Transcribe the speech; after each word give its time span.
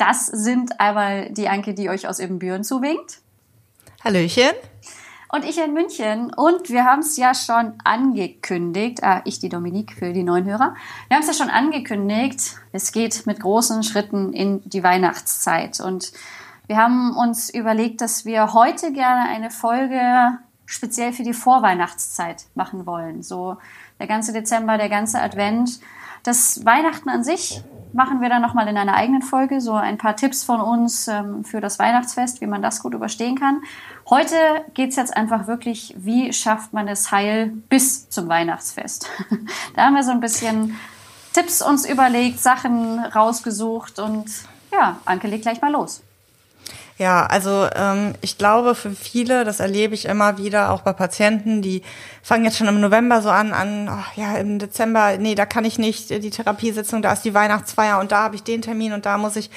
Das 0.00 0.24
sind 0.24 0.80
einmal 0.80 1.28
die 1.28 1.50
Anke, 1.50 1.74
die 1.74 1.90
euch 1.90 2.08
aus 2.08 2.20
Ibbenbüren 2.20 2.64
zuwinkt. 2.64 3.18
Hallöchen. 4.02 4.52
Und 5.28 5.44
ich 5.44 5.62
in 5.62 5.74
München. 5.74 6.32
Und 6.32 6.70
wir 6.70 6.86
haben 6.86 7.00
es 7.00 7.18
ja 7.18 7.34
schon 7.34 7.74
angekündigt, 7.84 9.04
ah, 9.04 9.20
ich 9.26 9.40
die 9.40 9.50
Dominique 9.50 9.92
für 9.92 10.14
die 10.14 10.22
neuen 10.22 10.46
Hörer. 10.46 10.74
Wir 11.08 11.16
haben 11.16 11.22
es 11.22 11.26
ja 11.26 11.34
schon 11.34 11.50
angekündigt, 11.50 12.56
es 12.72 12.92
geht 12.92 13.26
mit 13.26 13.40
großen 13.40 13.82
Schritten 13.82 14.32
in 14.32 14.62
die 14.64 14.82
Weihnachtszeit. 14.82 15.80
Und 15.80 16.12
wir 16.66 16.78
haben 16.78 17.14
uns 17.14 17.50
überlegt, 17.50 18.00
dass 18.00 18.24
wir 18.24 18.54
heute 18.54 18.94
gerne 18.94 19.28
eine 19.28 19.50
Folge 19.50 20.38
speziell 20.64 21.12
für 21.12 21.24
die 21.24 21.34
Vorweihnachtszeit 21.34 22.46
machen 22.54 22.86
wollen. 22.86 23.22
So 23.22 23.58
der 23.98 24.06
ganze 24.06 24.32
Dezember, 24.32 24.78
der 24.78 24.88
ganze 24.88 25.20
Advent. 25.20 25.78
Das 26.22 26.64
Weihnachten 26.64 27.10
an 27.10 27.22
sich 27.22 27.62
machen 27.92 28.20
wir 28.20 28.28
dann 28.28 28.42
nochmal 28.42 28.68
in 28.68 28.76
einer 28.76 28.94
eigenen 28.94 29.22
Folge. 29.22 29.60
So 29.60 29.74
ein 29.74 29.98
paar 29.98 30.16
Tipps 30.16 30.44
von 30.44 30.60
uns 30.60 31.08
ähm, 31.08 31.44
für 31.44 31.60
das 31.60 31.78
Weihnachtsfest, 31.78 32.40
wie 32.40 32.46
man 32.46 32.62
das 32.62 32.82
gut 32.82 32.94
überstehen 32.94 33.38
kann. 33.38 33.62
Heute 34.08 34.34
geht 34.74 34.90
es 34.90 34.96
jetzt 34.96 35.16
einfach 35.16 35.46
wirklich, 35.46 35.94
wie 35.96 36.32
schafft 36.32 36.72
man 36.72 36.88
es 36.88 37.10
heil 37.10 37.48
bis 37.68 38.08
zum 38.08 38.28
Weihnachtsfest. 38.28 39.08
da 39.76 39.84
haben 39.84 39.94
wir 39.94 40.02
so 40.02 40.10
ein 40.10 40.20
bisschen 40.20 40.76
Tipps 41.32 41.62
uns 41.62 41.88
überlegt, 41.88 42.40
Sachen 42.40 42.98
rausgesucht 42.98 43.98
und 43.98 44.26
ja, 44.72 44.98
Anke 45.04 45.28
legt 45.28 45.42
gleich 45.42 45.60
mal 45.60 45.72
los. 45.72 46.02
Ja, 47.00 47.24
also 47.24 47.66
ähm, 47.74 48.12
ich 48.20 48.36
glaube 48.36 48.74
für 48.74 48.90
viele, 48.90 49.44
das 49.44 49.58
erlebe 49.58 49.94
ich 49.94 50.04
immer 50.04 50.36
wieder, 50.36 50.70
auch 50.70 50.82
bei 50.82 50.92
Patienten, 50.92 51.62
die 51.62 51.80
fangen 52.22 52.44
jetzt 52.44 52.58
schon 52.58 52.68
im 52.68 52.78
November 52.78 53.22
so 53.22 53.30
an, 53.30 53.54
an, 53.54 53.88
oh, 53.88 54.20
ja, 54.20 54.36
im 54.36 54.58
Dezember, 54.58 55.16
nee, 55.16 55.34
da 55.34 55.46
kann 55.46 55.64
ich 55.64 55.78
nicht, 55.78 56.10
die 56.10 56.28
Therapiesitzung, 56.28 57.00
da 57.00 57.14
ist 57.14 57.24
die 57.24 57.32
Weihnachtsfeier 57.32 58.00
und 58.00 58.12
da 58.12 58.24
habe 58.24 58.36
ich 58.36 58.42
den 58.42 58.60
Termin 58.60 58.92
und 58.92 59.06
da 59.06 59.16
muss 59.16 59.36
ich 59.36 59.48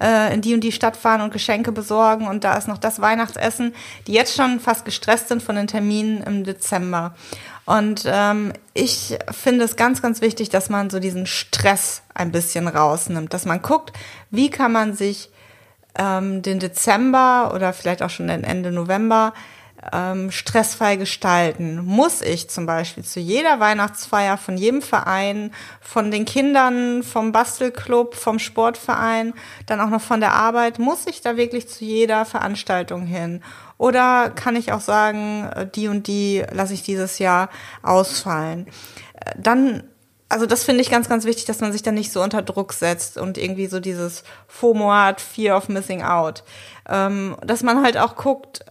äh, 0.00 0.32
in 0.32 0.42
die 0.42 0.54
und 0.54 0.60
die 0.60 0.70
Stadt 0.70 0.96
fahren 0.96 1.22
und 1.22 1.32
Geschenke 1.32 1.72
besorgen 1.72 2.28
und 2.28 2.44
da 2.44 2.54
ist 2.54 2.68
noch 2.68 2.78
das 2.78 3.00
Weihnachtsessen, 3.00 3.74
die 4.06 4.12
jetzt 4.12 4.36
schon 4.36 4.60
fast 4.60 4.84
gestresst 4.84 5.26
sind 5.26 5.42
von 5.42 5.56
den 5.56 5.66
Terminen 5.66 6.22
im 6.22 6.44
Dezember. 6.44 7.16
Und 7.64 8.04
ähm, 8.06 8.52
ich 8.74 9.18
finde 9.32 9.64
es 9.64 9.74
ganz, 9.74 10.02
ganz 10.02 10.20
wichtig, 10.20 10.50
dass 10.50 10.70
man 10.70 10.88
so 10.88 11.00
diesen 11.00 11.26
Stress 11.26 12.02
ein 12.14 12.30
bisschen 12.30 12.68
rausnimmt, 12.68 13.34
dass 13.34 13.44
man 13.44 13.60
guckt, 13.60 13.92
wie 14.30 14.50
kann 14.50 14.70
man 14.70 14.94
sich 14.94 15.30
ähm, 15.98 16.42
den 16.42 16.58
Dezember 16.58 17.52
oder 17.54 17.72
vielleicht 17.72 18.02
auch 18.02 18.10
schon 18.10 18.28
den 18.28 18.44
Ende 18.44 18.72
November 18.72 19.32
ähm, 19.92 20.30
stressfrei 20.30 20.96
gestalten? 20.96 21.84
Muss 21.84 22.22
ich 22.22 22.48
zum 22.48 22.66
Beispiel 22.66 23.04
zu 23.04 23.20
jeder 23.20 23.60
Weihnachtsfeier 23.60 24.36
von 24.36 24.56
jedem 24.56 24.82
Verein, 24.82 25.52
von 25.80 26.10
den 26.10 26.24
Kindern, 26.24 27.02
vom 27.02 27.32
Bastelclub, 27.32 28.14
vom 28.14 28.38
Sportverein, 28.38 29.34
dann 29.66 29.80
auch 29.80 29.90
noch 29.90 30.00
von 30.00 30.20
der 30.20 30.32
Arbeit, 30.34 30.78
muss 30.78 31.06
ich 31.06 31.20
da 31.20 31.36
wirklich 31.36 31.68
zu 31.68 31.84
jeder 31.84 32.24
Veranstaltung 32.24 33.04
hin? 33.04 33.42
Oder 33.78 34.30
kann 34.30 34.54
ich 34.54 34.72
auch 34.72 34.80
sagen, 34.80 35.50
äh, 35.54 35.66
die 35.66 35.88
und 35.88 36.06
die 36.06 36.44
lasse 36.52 36.74
ich 36.74 36.82
dieses 36.82 37.18
Jahr 37.18 37.48
ausfallen? 37.82 38.66
Äh, 39.14 39.32
dann 39.36 39.84
also 40.32 40.46
das 40.46 40.64
finde 40.64 40.80
ich 40.80 40.90
ganz, 40.90 41.10
ganz 41.10 41.26
wichtig, 41.26 41.44
dass 41.44 41.60
man 41.60 41.72
sich 41.72 41.82
dann 41.82 41.94
nicht 41.94 42.10
so 42.10 42.22
unter 42.22 42.40
Druck 42.40 42.72
setzt 42.72 43.18
und 43.18 43.36
irgendwie 43.36 43.66
so 43.66 43.80
dieses 43.80 44.24
FOMO 44.48 44.90
hat, 44.90 45.20
Fear 45.20 45.58
of 45.58 45.68
Missing 45.68 46.02
Out. 46.02 46.42
Ähm, 46.88 47.36
dass 47.44 47.62
man 47.62 47.82
halt 47.82 47.98
auch 47.98 48.16
guckt, 48.16 48.64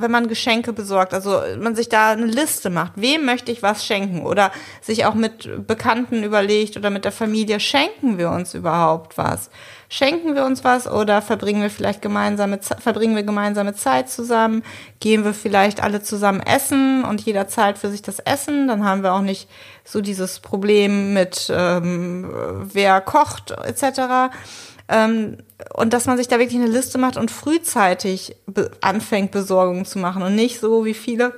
wenn 0.00 0.10
man 0.10 0.28
Geschenke 0.28 0.72
besorgt, 0.72 1.14
also 1.14 1.40
man 1.58 1.76
sich 1.76 1.88
da 1.88 2.10
eine 2.10 2.26
Liste 2.26 2.70
macht, 2.70 2.92
wem 2.96 3.24
möchte 3.24 3.52
ich 3.52 3.62
was 3.62 3.84
schenken 3.84 4.24
oder 4.24 4.52
sich 4.80 5.04
auch 5.04 5.14
mit 5.14 5.66
Bekannten 5.66 6.22
überlegt 6.22 6.76
oder 6.76 6.90
mit 6.90 7.04
der 7.04 7.12
Familie, 7.12 7.60
schenken 7.60 8.18
wir 8.18 8.30
uns 8.30 8.54
überhaupt 8.54 9.18
was? 9.18 9.50
Schenken 9.88 10.36
wir 10.36 10.44
uns 10.44 10.62
was 10.62 10.86
oder 10.86 11.20
verbringen 11.20 11.62
wir 11.62 11.70
vielleicht 11.70 12.00
gemeinsame, 12.00 12.60
verbringen 12.60 13.16
wir 13.16 13.24
gemeinsame 13.24 13.74
Zeit 13.74 14.08
zusammen? 14.08 14.62
Gehen 15.00 15.24
wir 15.24 15.34
vielleicht 15.34 15.82
alle 15.82 16.00
zusammen 16.00 16.40
essen 16.40 17.04
und 17.04 17.20
jeder 17.22 17.48
zahlt 17.48 17.76
für 17.76 17.90
sich 17.90 18.00
das 18.00 18.20
Essen? 18.20 18.68
Dann 18.68 18.84
haben 18.84 19.02
wir 19.02 19.12
auch 19.12 19.20
nicht 19.20 19.48
so 19.84 20.00
dieses 20.00 20.38
Problem 20.38 21.12
mit, 21.12 21.52
ähm, 21.52 22.30
wer 22.72 23.00
kocht 23.00 23.50
etc. 23.50 24.32
Ähm, 24.90 25.38
und 25.74 25.92
dass 25.92 26.06
man 26.06 26.16
sich 26.16 26.28
da 26.28 26.38
wirklich 26.38 26.60
eine 26.60 26.70
Liste 26.70 26.98
macht 26.98 27.16
und 27.16 27.30
frühzeitig 27.30 28.36
be 28.46 28.70
anfängt, 28.80 29.30
Besorgungen 29.30 29.84
zu 29.84 29.98
machen 29.98 30.22
und 30.22 30.34
nicht 30.34 30.60
so 30.60 30.84
wie 30.84 30.94
viele 30.94 31.32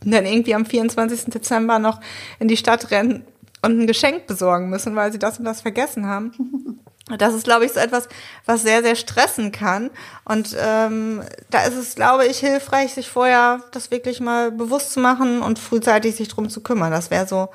dann 0.00 0.26
irgendwie 0.26 0.54
am 0.54 0.66
24. 0.66 1.26
Dezember 1.26 1.78
noch 1.78 2.00
in 2.38 2.48
die 2.48 2.56
Stadt 2.56 2.90
rennen 2.90 3.24
und 3.62 3.80
ein 3.80 3.86
Geschenk 3.86 4.26
besorgen 4.26 4.70
müssen, 4.70 4.94
weil 4.96 5.12
sie 5.12 5.18
das 5.18 5.38
und 5.38 5.44
das 5.44 5.62
vergessen 5.62 6.06
haben. 6.06 6.32
Das 7.18 7.34
ist, 7.34 7.44
glaube 7.44 7.64
ich, 7.64 7.72
so 7.72 7.78
etwas, 7.78 8.08
was 8.46 8.62
sehr, 8.62 8.82
sehr 8.82 8.96
stressen 8.96 9.52
kann. 9.52 9.90
Und 10.24 10.56
ähm, 10.58 11.22
da 11.50 11.62
ist 11.62 11.76
es, 11.76 11.94
glaube 11.94 12.26
ich, 12.26 12.38
hilfreich, 12.38 12.94
sich 12.94 13.08
vorher 13.08 13.60
das 13.70 13.92
wirklich 13.92 14.18
mal 14.18 14.50
bewusst 14.50 14.90
zu 14.92 14.98
machen 14.98 15.40
und 15.40 15.60
frühzeitig 15.60 16.16
sich 16.16 16.26
drum 16.26 16.50
zu 16.50 16.62
kümmern. 16.62 16.90
Das 16.90 17.12
wäre 17.12 17.28
so 17.28 17.48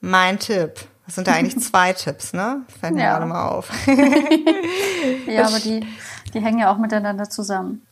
mein 0.00 0.38
Tipp. 0.38 0.86
Das 1.06 1.14
sind 1.16 1.26
da 1.26 1.32
eigentlich 1.32 1.58
zwei 1.60 1.92
Tipps, 1.92 2.32
ne? 2.32 2.64
Fällt 2.80 2.94
mir 2.94 3.02
ja. 3.02 3.12
gerade 3.12 3.26
mal 3.26 3.48
auf. 3.48 3.70
ja, 5.26 5.46
aber 5.46 5.60
die, 5.60 5.86
die 6.32 6.40
hängen 6.40 6.58
ja 6.58 6.72
auch 6.72 6.78
miteinander 6.78 7.28
zusammen. 7.28 7.86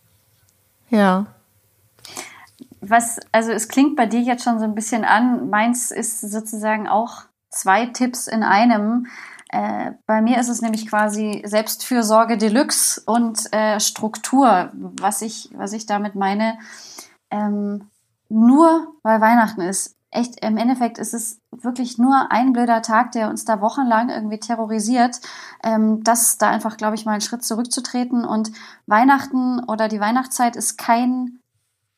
Ja. 0.90 1.26
Was, 2.80 3.18
also 3.30 3.52
es 3.52 3.68
klingt 3.68 3.96
bei 3.96 4.06
dir 4.06 4.20
jetzt 4.20 4.44
schon 4.44 4.58
so 4.58 4.64
ein 4.64 4.74
bisschen 4.74 5.04
an. 5.04 5.48
Meins 5.50 5.90
ist 5.90 6.20
sozusagen 6.20 6.88
auch 6.88 7.22
zwei 7.48 7.86
Tipps 7.86 8.26
in 8.26 8.42
einem. 8.42 9.06
Äh, 9.48 9.92
bei 10.06 10.22
mir 10.22 10.40
ist 10.40 10.48
es 10.48 10.62
nämlich 10.62 10.88
quasi 10.88 11.42
Selbstfürsorge 11.44 12.38
Deluxe 12.38 13.02
und 13.04 13.52
äh, 13.52 13.78
Struktur. 13.78 14.70
Was 14.72 15.22
ich, 15.22 15.50
was 15.54 15.72
ich 15.72 15.86
damit 15.86 16.14
meine, 16.14 16.58
ähm, 17.30 17.88
nur 18.28 18.94
weil 19.02 19.20
Weihnachten 19.20 19.60
ist, 19.60 19.94
echt, 20.12 20.44
im 20.44 20.56
Endeffekt 20.56 20.98
ist 20.98 21.14
es 21.14 21.40
wirklich 21.50 21.98
nur 21.98 22.30
ein 22.30 22.52
blöder 22.52 22.82
Tag, 22.82 23.12
der 23.12 23.28
uns 23.28 23.44
da 23.44 23.60
wochenlang 23.60 24.10
irgendwie 24.10 24.38
terrorisiert, 24.38 25.20
ähm, 25.64 26.04
das 26.04 26.38
da 26.38 26.50
einfach, 26.50 26.76
glaube 26.76 26.94
ich, 26.94 27.04
mal 27.04 27.12
einen 27.12 27.20
Schritt 27.22 27.42
zurückzutreten. 27.42 28.24
Und 28.24 28.52
Weihnachten 28.86 29.64
oder 29.64 29.88
die 29.88 30.00
Weihnachtszeit 30.00 30.54
ist 30.54 30.76
kein 30.76 31.41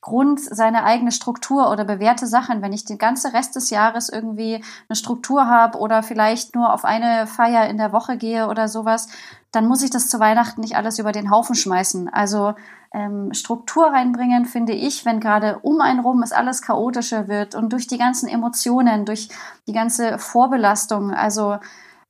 Grund, 0.05 0.39
seine 0.39 0.85
eigene 0.85 1.13
Struktur 1.13 1.71
oder 1.71 1.87
bewährte 1.87 2.27
Sachen. 2.27 2.61
Wenn 2.61 2.75
ich 2.75 2.85
den 2.85 2.99
ganzen 2.99 3.31
Rest 3.31 3.57
des 3.57 3.71
Jahres 3.71 4.11
irgendwie 4.11 4.63
eine 4.87 4.97
Struktur 4.97 5.47
habe 5.47 5.79
oder 5.79 6.03
vielleicht 6.03 6.55
nur 6.55 6.75
auf 6.75 6.85
eine 6.85 7.27
Feier 7.27 7.71
in 7.71 7.79
der 7.79 7.91
Woche 7.91 8.19
gehe 8.19 8.49
oder 8.49 8.69
sowas, 8.69 9.09
dann 9.51 9.67
muss 9.67 9.83
ich 9.83 9.89
das 9.89 10.09
zu 10.09 10.21
Weihnachten 10.21 10.61
nicht 10.61 10.77
alles 10.77 10.99
über 10.99 11.11
den 11.11 11.31
Haufen 11.31 11.55
schmeißen. 11.55 12.11
Also 12.13 12.53
ähm, 12.93 13.33
Struktur 13.33 13.87
reinbringen, 13.87 14.45
finde 14.45 14.75
ich, 14.75 15.07
wenn 15.07 15.21
gerade 15.21 15.61
um 15.61 15.81
einen 15.81 16.01
rum 16.01 16.23
es 16.23 16.33
alles 16.33 16.61
chaotischer 16.61 17.27
wird 17.27 17.55
und 17.55 17.73
durch 17.73 17.87
die 17.87 17.97
ganzen 17.97 18.29
Emotionen, 18.29 19.07
durch 19.07 19.31
die 19.67 19.73
ganze 19.73 20.19
Vorbelastung, 20.19 21.13
also 21.13 21.57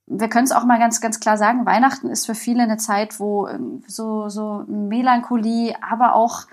wir 0.09 0.29
können 0.29 0.47
es 0.47 0.53
auch 0.53 0.65
mal 0.65 0.81
ganz, 0.81 1.01
ganz 1.01 1.21
klar 1.21 1.37
sagen, 1.37 1.65
Weihnachten 1.65 2.09
ist 2.09 2.27
für 2.27 2.35
viele 2.35 2.65
eine 2.65 2.77
Zeit, 2.77 3.21
wo 3.21 3.47
ähm, 3.47 3.85
so, 3.87 4.29
so 4.29 4.65
Melancholie, 4.67 5.77
aber 5.81 6.17
auch 6.17 6.47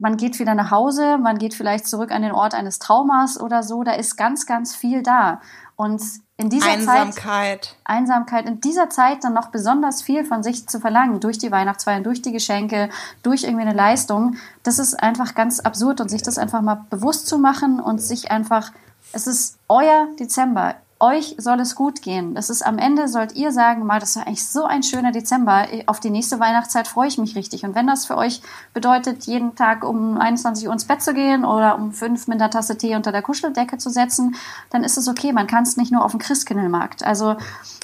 man 0.00 0.16
geht 0.16 0.38
wieder 0.38 0.54
nach 0.54 0.70
Hause, 0.70 1.18
man 1.18 1.38
geht 1.38 1.54
vielleicht 1.54 1.86
zurück 1.86 2.10
an 2.10 2.22
den 2.22 2.32
Ort 2.32 2.54
eines 2.54 2.78
Traumas 2.78 3.38
oder 3.38 3.62
so, 3.62 3.84
da 3.84 3.92
ist 3.92 4.16
ganz, 4.16 4.46
ganz 4.46 4.74
viel 4.74 5.02
da. 5.02 5.40
Und 5.76 6.02
in 6.38 6.48
dieser 6.48 6.70
Einsamkeit. 6.70 7.64
Zeit, 7.64 7.76
Einsamkeit, 7.84 8.46
in 8.46 8.60
dieser 8.62 8.88
Zeit 8.88 9.24
dann 9.24 9.34
noch 9.34 9.48
besonders 9.48 10.00
viel 10.00 10.24
von 10.24 10.42
sich 10.42 10.66
zu 10.66 10.80
verlangen, 10.80 11.20
durch 11.20 11.36
die 11.36 11.52
Weihnachtsfeiern, 11.52 12.02
durch 12.02 12.22
die 12.22 12.32
Geschenke, 12.32 12.88
durch 13.22 13.44
irgendwie 13.44 13.66
eine 13.66 13.74
Leistung, 13.74 14.36
das 14.62 14.78
ist 14.78 14.94
einfach 15.02 15.34
ganz 15.34 15.60
absurd 15.60 16.00
und 16.00 16.08
sich 16.08 16.22
das 16.22 16.38
einfach 16.38 16.62
mal 16.62 16.86
bewusst 16.88 17.26
zu 17.26 17.38
machen 17.38 17.78
und 17.78 17.98
sich 17.98 18.30
einfach, 18.30 18.72
es 19.12 19.26
ist 19.26 19.58
euer 19.68 20.08
Dezember 20.18 20.76
euch 21.00 21.34
soll 21.38 21.58
es 21.60 21.74
gut 21.74 22.02
gehen. 22.02 22.34
Das 22.34 22.50
ist 22.50 22.62
am 22.62 22.78
Ende, 22.78 23.08
sollt 23.08 23.34
ihr 23.34 23.52
sagen, 23.52 23.86
mal, 23.86 23.98
das 23.98 24.16
war 24.16 24.26
eigentlich 24.26 24.46
so 24.46 24.64
ein 24.64 24.82
schöner 24.82 25.12
Dezember. 25.12 25.66
Auf 25.86 25.98
die 25.98 26.10
nächste 26.10 26.38
Weihnachtszeit 26.38 26.86
freue 26.86 27.08
ich 27.08 27.16
mich 27.16 27.34
richtig. 27.34 27.64
Und 27.64 27.74
wenn 27.74 27.86
das 27.86 28.04
für 28.04 28.16
euch 28.16 28.42
bedeutet, 28.74 29.24
jeden 29.24 29.54
Tag 29.54 29.82
um 29.82 30.18
21 30.18 30.66
Uhr 30.66 30.72
ins 30.72 30.84
Bett 30.84 31.02
zu 31.02 31.14
gehen 31.14 31.44
oder 31.44 31.76
um 31.76 31.92
fünf 31.92 32.28
mit 32.28 32.40
einer 32.40 32.50
Tasse 32.50 32.76
Tee 32.76 32.96
unter 32.96 33.12
der 33.12 33.22
Kuscheldecke 33.22 33.78
zu 33.78 33.88
setzen, 33.88 34.36
dann 34.68 34.84
ist 34.84 34.98
es 34.98 35.08
okay. 35.08 35.32
Man 35.32 35.46
kann 35.46 35.62
es 35.62 35.76
nicht 35.76 35.90
nur 35.90 36.04
auf 36.04 36.10
dem 36.10 36.20
Christkindlmarkt. 36.20 37.02
Also 37.02 37.36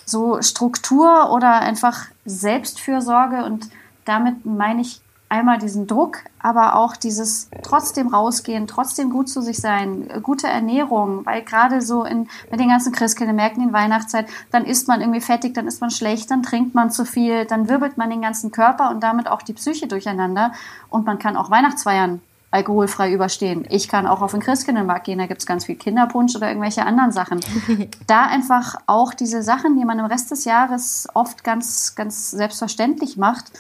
so 0.04 0.42
Struktur 0.42 1.32
oder 1.32 1.60
einfach 1.60 2.06
Selbstfürsorge 2.26 3.44
und 3.44 3.68
damit 4.04 4.44
meine 4.44 4.82
ich 4.82 5.00
einmal 5.28 5.58
diesen 5.58 5.86
Druck, 5.86 6.18
aber 6.38 6.76
auch 6.76 6.96
dieses 6.96 7.50
trotzdem 7.62 8.08
rausgehen, 8.08 8.66
trotzdem 8.66 9.10
gut 9.10 9.28
zu 9.28 9.40
sich 9.42 9.58
sein, 9.58 10.08
gute 10.22 10.46
Ernährung, 10.46 11.26
weil 11.26 11.42
gerade 11.42 11.82
so 11.82 12.04
in, 12.04 12.28
mit 12.50 12.60
den 12.60 12.68
ganzen 12.68 12.92
Christkindlmärkten 12.92 13.62
in 13.62 13.72
Weihnachtszeit, 13.72 14.28
dann 14.52 14.64
isst 14.64 14.86
man 14.86 15.00
irgendwie 15.00 15.20
fettig, 15.20 15.54
dann 15.54 15.66
ist 15.66 15.80
man 15.80 15.90
schlecht, 15.90 16.30
dann 16.30 16.42
trinkt 16.42 16.74
man 16.74 16.90
zu 16.90 17.04
viel, 17.04 17.44
dann 17.44 17.68
wirbelt 17.68 17.98
man 17.98 18.10
den 18.10 18.22
ganzen 18.22 18.52
Körper 18.52 18.90
und 18.90 19.02
damit 19.02 19.28
auch 19.28 19.42
die 19.42 19.54
Psyche 19.54 19.88
durcheinander 19.88 20.52
und 20.90 21.06
man 21.06 21.18
kann 21.18 21.36
auch 21.36 21.50
Weihnachtsfeiern 21.50 22.20
alkoholfrei 22.52 23.12
überstehen. 23.12 23.66
Ich 23.68 23.88
kann 23.88 24.06
auch 24.06 24.22
auf 24.22 24.30
den 24.30 24.40
Christkindlmarkt 24.40 25.04
gehen, 25.04 25.18
da 25.18 25.26
gibt 25.26 25.40
es 25.40 25.46
ganz 25.46 25.66
viel 25.66 25.74
Kinderpunsch 25.74 26.36
oder 26.36 26.48
irgendwelche 26.48 26.86
anderen 26.86 27.10
Sachen. 27.12 27.40
da 28.06 28.26
einfach 28.26 28.76
auch 28.86 29.12
diese 29.12 29.42
Sachen, 29.42 29.76
die 29.76 29.84
man 29.84 29.98
im 29.98 30.06
Rest 30.06 30.30
des 30.30 30.44
Jahres 30.44 31.08
oft 31.14 31.42
ganz, 31.42 31.94
ganz 31.96 32.30
selbstverständlich 32.30 33.16
macht, 33.16 33.50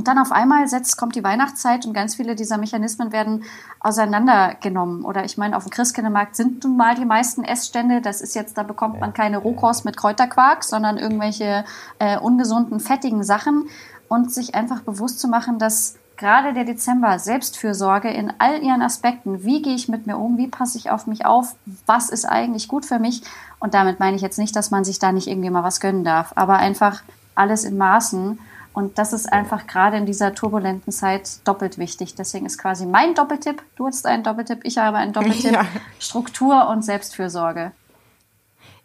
und 0.00 0.08
dann 0.08 0.16
auf 0.16 0.32
einmal 0.32 0.66
setzt, 0.66 0.96
kommt 0.96 1.14
die 1.14 1.22
Weihnachtszeit 1.22 1.84
und 1.84 1.92
ganz 1.92 2.14
viele 2.14 2.34
dieser 2.34 2.56
Mechanismen 2.56 3.12
werden 3.12 3.44
auseinandergenommen. 3.80 5.04
Oder 5.04 5.26
ich 5.26 5.36
meine, 5.36 5.54
auf 5.54 5.64
dem 5.64 5.70
Christkindlmarkt 5.70 6.36
sind 6.36 6.64
nun 6.64 6.78
mal 6.78 6.94
die 6.94 7.04
meisten 7.04 7.44
Essstände. 7.44 8.00
Das 8.00 8.22
ist 8.22 8.34
jetzt, 8.34 8.56
da 8.56 8.62
bekommt 8.62 8.98
man 8.98 9.12
keine 9.12 9.36
Rohkost 9.36 9.84
mit 9.84 9.98
Kräuterquark, 9.98 10.64
sondern 10.64 10.96
irgendwelche 10.96 11.66
äh, 11.98 12.18
ungesunden, 12.18 12.80
fettigen 12.80 13.22
Sachen. 13.22 13.68
Und 14.08 14.32
sich 14.32 14.54
einfach 14.54 14.80
bewusst 14.80 15.20
zu 15.20 15.28
machen, 15.28 15.58
dass 15.58 15.96
gerade 16.16 16.54
der 16.54 16.64
Dezember 16.64 17.18
Selbstfürsorge 17.18 18.08
in 18.08 18.32
all 18.38 18.62
ihren 18.62 18.80
Aspekten, 18.80 19.44
wie 19.44 19.60
gehe 19.60 19.74
ich 19.74 19.90
mit 19.90 20.06
mir 20.06 20.16
um, 20.16 20.38
wie 20.38 20.48
passe 20.48 20.78
ich 20.78 20.90
auf 20.90 21.06
mich 21.08 21.26
auf, 21.26 21.56
was 21.84 22.08
ist 22.08 22.24
eigentlich 22.24 22.68
gut 22.68 22.86
für 22.86 22.98
mich. 22.98 23.20
Und 23.58 23.74
damit 23.74 24.00
meine 24.00 24.16
ich 24.16 24.22
jetzt 24.22 24.38
nicht, 24.38 24.56
dass 24.56 24.70
man 24.70 24.82
sich 24.82 24.98
da 24.98 25.12
nicht 25.12 25.26
irgendwie 25.26 25.50
mal 25.50 25.62
was 25.62 25.78
gönnen 25.78 26.04
darf, 26.04 26.32
aber 26.36 26.56
einfach 26.56 27.02
alles 27.34 27.64
in 27.64 27.76
Maßen 27.76 28.38
und 28.72 28.98
das 28.98 29.12
ist 29.12 29.32
einfach 29.32 29.66
gerade 29.66 29.96
in 29.96 30.06
dieser 30.06 30.34
turbulenten 30.34 30.92
Zeit 30.92 31.46
doppelt 31.46 31.78
wichtig. 31.78 32.14
Deswegen 32.14 32.46
ist 32.46 32.58
quasi 32.58 32.86
mein 32.86 33.14
Doppeltipp, 33.14 33.62
du 33.76 33.86
hast 33.86 34.06
einen 34.06 34.22
Doppeltipp, 34.22 34.60
ich 34.62 34.78
habe 34.78 34.98
einen 34.98 35.12
Doppeltipp, 35.12 35.52
ja. 35.52 35.66
Struktur 35.98 36.68
und 36.68 36.84
Selbstfürsorge. 36.84 37.72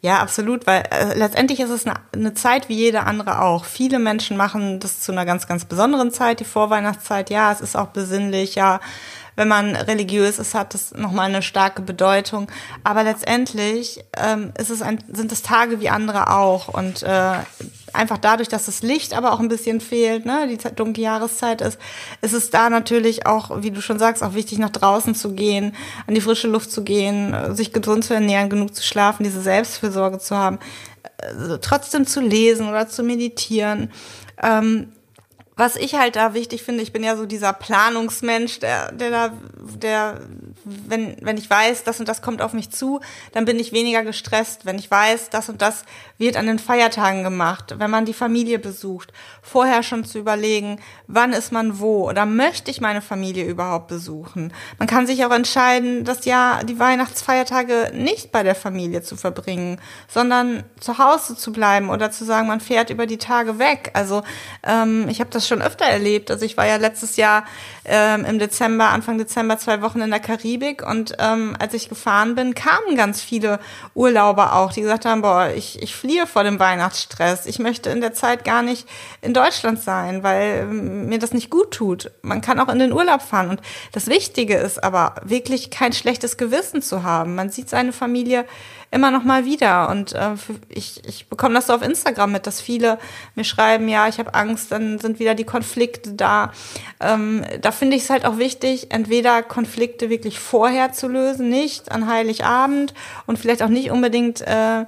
Ja, 0.01 0.19
absolut, 0.19 0.67
weil 0.67 0.83
äh, 0.91 1.17
letztendlich 1.17 1.59
ist 1.59 1.71
es 1.71 1.87
eine, 1.87 1.95
eine, 2.13 2.33
Zeit 2.35 2.69
wie 2.69 2.75
jede 2.75 3.03
andere 3.03 3.41
auch. 3.41 3.65
Viele 3.65 3.97
Menschen 3.97 4.37
machen 4.37 4.79
das 4.79 5.01
zu 5.01 5.11
einer 5.11 5.25
ganz, 5.25 5.47
ganz 5.47 5.65
besonderen 5.65 6.11
Zeit, 6.11 6.39
die 6.39 6.45
Vorweihnachtszeit. 6.45 7.31
Ja, 7.31 7.51
es 7.51 7.59
ist 7.59 7.75
auch 7.75 7.87
besinnlich, 7.87 8.53
ja, 8.53 8.79
wenn 9.35 9.47
man 9.47 9.75
religiös 9.75 10.37
ist, 10.37 10.53
hat 10.53 10.73
das 10.73 10.93
nochmal 10.93 11.27
eine 11.27 11.41
starke 11.41 11.81
Bedeutung. 11.81 12.47
Aber 12.83 13.03
letztendlich 13.03 14.03
ähm, 14.15 14.53
ist 14.59 14.69
es 14.69 14.81
ein, 14.81 15.03
sind 15.11 15.31
es 15.31 15.41
Tage 15.41 15.79
wie 15.79 15.89
andere 15.89 16.31
auch. 16.31 16.67
Und 16.67 17.01
äh, 17.01 17.33
einfach 17.95 18.17
dadurch, 18.17 18.49
dass 18.49 18.65
das 18.65 18.81
Licht 18.81 19.13
aber 19.13 19.33
auch 19.33 19.39
ein 19.39 19.47
bisschen 19.47 19.81
fehlt, 19.81 20.25
ne, 20.25 20.47
die 20.47 20.57
dunkle 20.75 21.03
Jahreszeit 21.03 21.61
ist, 21.61 21.79
ist 22.21 22.33
es 22.33 22.49
da 22.49 22.69
natürlich 22.69 23.25
auch, 23.25 23.63
wie 23.63 23.71
du 23.71 23.81
schon 23.81 23.99
sagst, 23.99 24.23
auch 24.23 24.33
wichtig, 24.33 24.59
nach 24.59 24.69
draußen 24.69 25.15
zu 25.15 25.33
gehen, 25.33 25.75
an 26.07 26.15
die 26.15 26.21
frische 26.21 26.47
Luft 26.47 26.71
zu 26.71 26.83
gehen, 26.83 27.55
sich 27.55 27.73
gesund 27.73 28.03
zu 28.03 28.13
ernähren, 28.13 28.49
genug 28.49 28.75
zu 28.75 28.83
schlafen, 28.83 29.23
diese 29.23 29.41
Selbstfürsorge 29.41 30.19
zu 30.19 30.35
haben, 30.35 30.59
also 31.21 31.57
trotzdem 31.57 32.05
zu 32.05 32.21
lesen 32.21 32.67
oder 32.67 32.87
zu 32.87 33.03
meditieren. 33.03 33.91
Ähm, 34.41 34.91
was 35.57 35.77
ich 35.77 35.95
halt 35.95 36.17
da 36.17 36.33
wichtig 36.33 36.63
finde, 36.63 36.83
ich 36.83 36.91
bin 36.91 37.03
ja 37.03 37.15
so 37.15 37.25
dieser 37.25 37.53
Planungsmensch, 37.53 38.59
der, 38.59 38.91
der 38.91 39.09
da, 39.09 39.33
der, 39.81 40.19
wenn, 40.65 41.15
wenn 41.21 41.37
ich 41.37 41.49
weiß, 41.49 41.85
das 41.85 41.99
und 42.01 42.09
das 42.09 42.21
kommt 42.21 42.41
auf 42.41 42.51
mich 42.51 42.71
zu, 42.71 42.99
dann 43.31 43.45
bin 43.45 43.57
ich 43.57 43.71
weniger 43.71 44.03
gestresst. 44.03 44.65
Wenn 44.65 44.77
ich 44.77 44.91
weiß, 44.91 45.29
das 45.29 45.47
und 45.47 45.61
das 45.61 45.85
wird 46.17 46.37
an 46.37 46.47
den 46.47 46.59
Feiertagen 46.59 47.23
gemacht, 47.23 47.75
wenn 47.77 47.91
man 47.91 48.05
die 48.05 48.13
Familie 48.13 48.59
besucht, 48.59 49.11
vorher 49.41 49.83
schon 49.83 50.05
zu 50.05 50.17
überlegen, 50.19 50.79
wann 51.07 51.33
ist 51.33 51.51
man 51.51 51.79
wo 51.79 52.09
oder 52.09 52.25
möchte 52.25 52.71
ich 52.71 52.81
meine 52.81 53.01
Familie 53.01 53.45
überhaupt 53.45 53.87
besuchen. 53.87 54.53
Man 54.79 54.87
kann 54.87 55.07
sich 55.07 55.25
auch 55.25 55.31
entscheiden, 55.31 56.05
das 56.05 56.25
Jahr, 56.25 56.63
die 56.63 56.79
Weihnachtsfeiertage 56.79 57.91
nicht 57.93 58.31
bei 58.31 58.43
der 58.43 58.55
Familie 58.55 59.01
zu 59.01 59.15
verbringen, 59.17 59.79
sondern 60.07 60.63
zu 60.79 60.97
Hause 60.97 61.35
zu 61.35 61.51
bleiben 61.51 61.89
oder 61.89 62.11
zu 62.11 62.23
sagen, 62.23 62.47
man 62.47 62.61
fährt 62.61 62.89
über 62.89 63.05
die 63.05 63.17
Tage 63.17 63.59
weg. 63.59 63.91
Also 63.93 64.23
ähm, 64.63 65.07
ich 65.09 65.19
habe 65.19 65.29
das 65.31 65.47
schon 65.47 65.61
öfter 65.61 65.85
erlebt. 65.85 66.31
Also 66.31 66.45
ich 66.45 66.55
war 66.57 66.65
ja 66.65 66.77
letztes 66.77 67.17
Jahr 67.17 67.45
ähm, 67.83 68.25
im 68.25 68.39
Dezember, 68.39 68.89
Anfang 68.89 69.17
Dezember, 69.17 69.57
zwei 69.57 69.81
Wochen 69.81 70.01
in 70.01 70.09
der 70.09 70.19
Karibik 70.19 70.85
und 70.87 71.15
ähm, 71.19 71.55
als 71.59 71.73
ich 71.73 71.89
gefahren 71.89 72.35
bin, 72.35 72.55
kamen 72.55 72.95
ganz 72.95 73.21
viele 73.21 73.59
Urlauber 73.93 74.53
auch, 74.55 74.71
die 74.71 74.81
gesagt 74.81 75.05
haben, 75.05 75.21
boah, 75.21 75.49
ich, 75.55 75.81
ich 75.81 75.95
fliehe 76.05 76.27
vor 76.27 76.43
dem 76.43 76.59
Weihnachtsstress. 76.59 77.47
Ich 77.47 77.57
möchte 77.57 77.89
in 77.89 77.99
der 77.99 78.13
Zeit 78.13 78.45
gar 78.45 78.61
nicht 78.61 78.87
in 79.21 79.33
Deutschland 79.33 79.81
sein, 79.81 80.21
weil 80.21 80.59
ähm, 80.61 81.09
mir 81.09 81.17
das 81.17 81.33
nicht 81.33 81.49
gut 81.49 81.71
tut. 81.71 82.11
Man 82.21 82.41
kann 82.41 82.59
auch 82.59 82.69
in 82.69 82.77
den 82.77 82.93
Urlaub 82.93 83.23
fahren 83.23 83.49
und 83.49 83.61
das 83.91 84.05
Wichtige 84.05 84.55
ist 84.55 84.83
aber 84.83 85.15
wirklich 85.23 85.71
kein 85.71 85.93
schlechtes 85.93 86.37
Gewissen 86.37 86.83
zu 86.83 87.01
haben. 87.01 87.33
Man 87.33 87.49
sieht 87.49 87.69
seine 87.69 87.91
Familie 87.91 88.45
immer 88.95 89.11
noch 89.11 89.23
mal 89.23 89.45
wieder. 89.45 89.89
Und 89.89 90.13
äh, 90.13 90.31
ich, 90.69 91.01
ich 91.05 91.27
bekomme 91.27 91.53
das 91.53 91.67
so 91.67 91.73
auf 91.73 91.81
Instagram 91.81 92.31
mit, 92.31 92.47
dass 92.47 92.61
viele 92.61 92.97
mir 93.35 93.43
schreiben, 93.43 93.89
ja, 93.89 94.07
ich 94.07 94.19
habe 94.19 94.33
Angst, 94.33 94.71
dann 94.71 94.99
sind 94.99 95.19
wieder 95.19 95.35
die 95.35 95.43
Konflikte 95.43 96.13
da. 96.13 96.53
Ähm, 97.01 97.43
da 97.61 97.71
finde 97.71 97.97
ich 97.97 98.03
es 98.03 98.09
halt 98.09 98.25
auch 98.25 98.37
wichtig, 98.37 98.87
entweder 98.91 99.43
Konflikte 99.43 100.09
wirklich 100.09 100.39
vorher 100.39 100.93
zu 100.93 101.09
lösen, 101.09 101.49
nicht 101.49 101.91
an 101.91 102.07
Heiligabend 102.07 102.93
und 103.27 103.37
vielleicht 103.37 103.61
auch 103.61 103.69
nicht 103.69 103.91
unbedingt 103.91 104.41
äh, 104.41 104.81
äh 104.81 104.85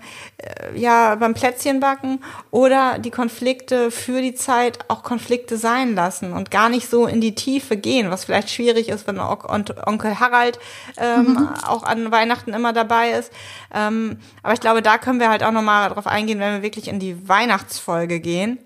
ja 0.76 1.16
beim 1.16 1.34
Plätzchenbacken 1.34 2.24
oder 2.50 3.00
die 3.00 3.12
Konflikte 3.12 3.92
für 3.92 4.22
die 4.22 4.36
Zeit 4.36 4.80
auch 4.88 5.04
Konflikte 5.04 5.58
sein 5.58 5.96
lassen 5.96 6.32
und 6.32 6.50
gar 6.50 6.70
nicht 6.70 6.90
so 6.90 7.08
in 7.08 7.20
die 7.20 7.36
Tiefe 7.36 7.76
gehen, 7.76 8.10
was 8.10 8.26
vielleicht 8.26 8.50
schwierig 8.50 8.88
ist, 8.88 9.06
wenn 9.06 9.20
Onkel 9.20 10.20
Harald 10.20 10.60
ähm, 10.98 11.34
mhm. 11.34 11.50
auch 11.66 11.84
an 11.84 12.12
Weihnachten 12.12 12.54
immer 12.54 12.72
dabei 12.72 13.12
ist. 13.12 13.34
Ähm, 13.74 13.97
ähm, 13.98 14.20
aber 14.44 14.54
ich 14.54 14.60
glaube, 14.60 14.82
da 14.82 14.98
können 14.98 15.20
wir 15.20 15.30
halt 15.30 15.44
auch 15.44 15.52
nochmal 15.52 15.90
drauf 15.90 16.08
eingehen, 16.08 16.40
wenn 16.40 16.56
wir 16.56 16.62
wirklich 16.62 16.88
in 16.88 17.00
die 17.00 17.28
Weihnachtsfolge 17.28 18.20
gehen. 18.20 18.60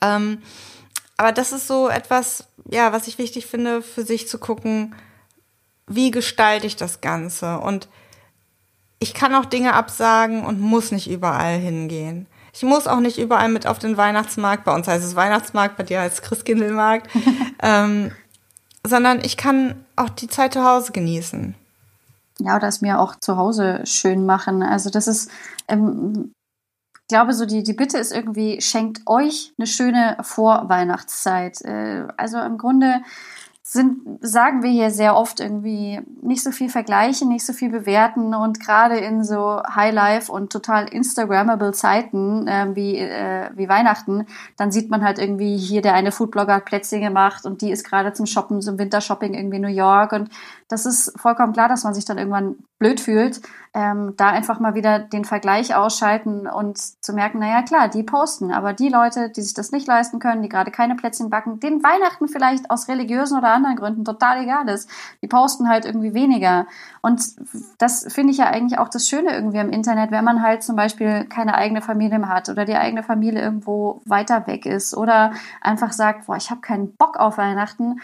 Ähm, 0.00 0.38
aber 1.16 1.32
das 1.32 1.52
ist 1.52 1.66
so 1.66 1.88
etwas, 1.88 2.48
ja, 2.70 2.92
was 2.92 3.08
ich 3.08 3.18
wichtig 3.18 3.46
finde, 3.46 3.82
für 3.82 4.04
sich 4.04 4.28
zu 4.28 4.38
gucken, 4.38 4.94
wie 5.86 6.10
gestalte 6.10 6.66
ich 6.66 6.76
das 6.76 7.00
Ganze? 7.00 7.58
Und 7.58 7.88
ich 8.98 9.14
kann 9.14 9.34
auch 9.34 9.44
Dinge 9.44 9.74
absagen 9.74 10.44
und 10.44 10.60
muss 10.60 10.90
nicht 10.90 11.08
überall 11.08 11.58
hingehen. 11.58 12.26
Ich 12.52 12.62
muss 12.62 12.86
auch 12.86 13.00
nicht 13.00 13.18
überall 13.18 13.50
mit 13.50 13.66
auf 13.66 13.78
den 13.78 13.96
Weihnachtsmarkt. 13.96 14.64
Bei 14.64 14.74
uns 14.74 14.88
heißt 14.88 15.04
es 15.04 15.14
Weihnachtsmarkt, 15.14 15.76
bei 15.76 15.84
dir 15.84 16.00
heißt 16.00 16.16
es 16.16 16.22
Christkindlmarkt. 16.22 17.10
ähm, 17.62 18.10
sondern 18.82 19.20
ich 19.24 19.36
kann 19.36 19.84
auch 19.96 20.08
die 20.08 20.28
Zeit 20.28 20.54
zu 20.54 20.64
Hause 20.64 20.92
genießen 20.92 21.54
ja, 22.38 22.56
oder 22.56 22.68
es 22.68 22.80
mir 22.80 23.00
auch 23.00 23.16
zu 23.16 23.36
Hause 23.36 23.80
schön 23.84 24.26
machen. 24.26 24.62
Also 24.62 24.90
das 24.90 25.06
ist, 25.06 25.30
ähm, 25.68 26.32
ich 27.02 27.08
glaube, 27.08 27.32
so 27.32 27.46
die, 27.46 27.62
die 27.62 27.72
Bitte 27.72 27.98
ist 27.98 28.12
irgendwie, 28.12 28.60
schenkt 28.60 29.02
euch 29.06 29.54
eine 29.58 29.66
schöne 29.66 30.16
Vorweihnachtszeit. 30.20 31.62
Äh, 31.62 32.08
also 32.16 32.38
im 32.40 32.58
Grunde 32.58 33.02
sind, 33.68 34.20
sagen 34.20 34.62
wir 34.62 34.70
hier 34.70 34.92
sehr 34.92 35.16
oft 35.16 35.40
irgendwie 35.40 36.00
nicht 36.22 36.44
so 36.44 36.52
viel 36.52 36.68
vergleichen, 36.68 37.28
nicht 37.28 37.44
so 37.44 37.52
viel 37.52 37.68
bewerten 37.68 38.32
und 38.32 38.60
gerade 38.60 38.96
in 38.96 39.24
so 39.24 39.60
Highlife 39.60 40.30
und 40.30 40.52
total 40.52 40.86
Instagrammable 40.86 41.72
Zeiten 41.72 42.46
äh, 42.46 42.68
wie, 42.76 42.96
äh, 42.96 43.50
wie 43.56 43.68
Weihnachten, 43.68 44.26
dann 44.56 44.70
sieht 44.70 44.88
man 44.88 45.02
halt 45.02 45.18
irgendwie 45.18 45.56
hier 45.56 45.82
der 45.82 45.94
eine 45.94 46.12
Foodblogger 46.12 46.54
hat 46.54 46.64
Plätzchen 46.64 47.00
gemacht 47.00 47.44
und 47.44 47.60
die 47.60 47.72
ist 47.72 47.82
gerade 47.82 48.12
zum 48.12 48.26
Shoppen, 48.26 48.62
zum 48.62 48.78
Wintershopping 48.78 49.34
irgendwie 49.34 49.58
New 49.58 49.66
York 49.66 50.12
und 50.12 50.30
das 50.68 50.86
ist 50.86 51.18
vollkommen 51.18 51.52
klar, 51.52 51.68
dass 51.68 51.82
man 51.82 51.92
sich 51.92 52.04
dann 52.04 52.18
irgendwann 52.18 52.54
blöd 52.78 53.00
fühlt, 53.00 53.40
ähm, 53.72 54.14
da 54.16 54.28
einfach 54.28 54.60
mal 54.60 54.74
wieder 54.74 54.98
den 54.98 55.24
Vergleich 55.24 55.74
ausschalten 55.74 56.46
und 56.46 56.78
zu 56.78 57.12
merken, 57.14 57.38
naja 57.38 57.62
klar, 57.62 57.88
die 57.88 58.02
posten, 58.02 58.52
aber 58.52 58.72
die 58.72 58.88
Leute, 58.88 59.30
die 59.30 59.42
sich 59.42 59.54
das 59.54 59.72
nicht 59.72 59.86
leisten 59.86 60.18
können, 60.18 60.42
die 60.42 60.48
gerade 60.48 60.70
keine 60.70 60.94
Plätzchen 60.94 61.30
backen, 61.30 61.60
denen 61.60 61.82
Weihnachten 61.82 62.28
vielleicht 62.28 62.70
aus 62.70 62.88
religiösen 62.88 63.38
oder 63.38 63.48
anderen 63.48 63.76
Gründen 63.76 64.04
total 64.04 64.42
egal 64.42 64.68
ist, 64.68 64.90
die 65.22 65.26
posten 65.26 65.68
halt 65.68 65.84
irgendwie 65.84 66.14
weniger. 66.14 66.66
Und 67.00 67.22
das 67.78 68.12
finde 68.12 68.32
ich 68.32 68.38
ja 68.38 68.46
eigentlich 68.46 68.78
auch 68.78 68.88
das 68.88 69.08
Schöne 69.08 69.34
irgendwie 69.34 69.58
im 69.58 69.70
Internet, 69.70 70.10
wenn 70.10 70.24
man 70.24 70.42
halt 70.42 70.62
zum 70.62 70.76
Beispiel 70.76 71.24
keine 71.24 71.54
eigene 71.54 71.80
Familie 71.82 72.18
mehr 72.18 72.28
hat 72.28 72.48
oder 72.48 72.66
die 72.66 72.76
eigene 72.76 73.02
Familie 73.02 73.40
irgendwo 73.40 74.02
weiter 74.04 74.46
weg 74.46 74.66
ist 74.66 74.96
oder 74.96 75.32
einfach 75.60 75.92
sagt, 75.92 76.26
boah, 76.26 76.36
ich 76.36 76.50
habe 76.50 76.60
keinen 76.60 76.94
Bock 76.96 77.18
auf 77.18 77.38
Weihnachten 77.38 78.00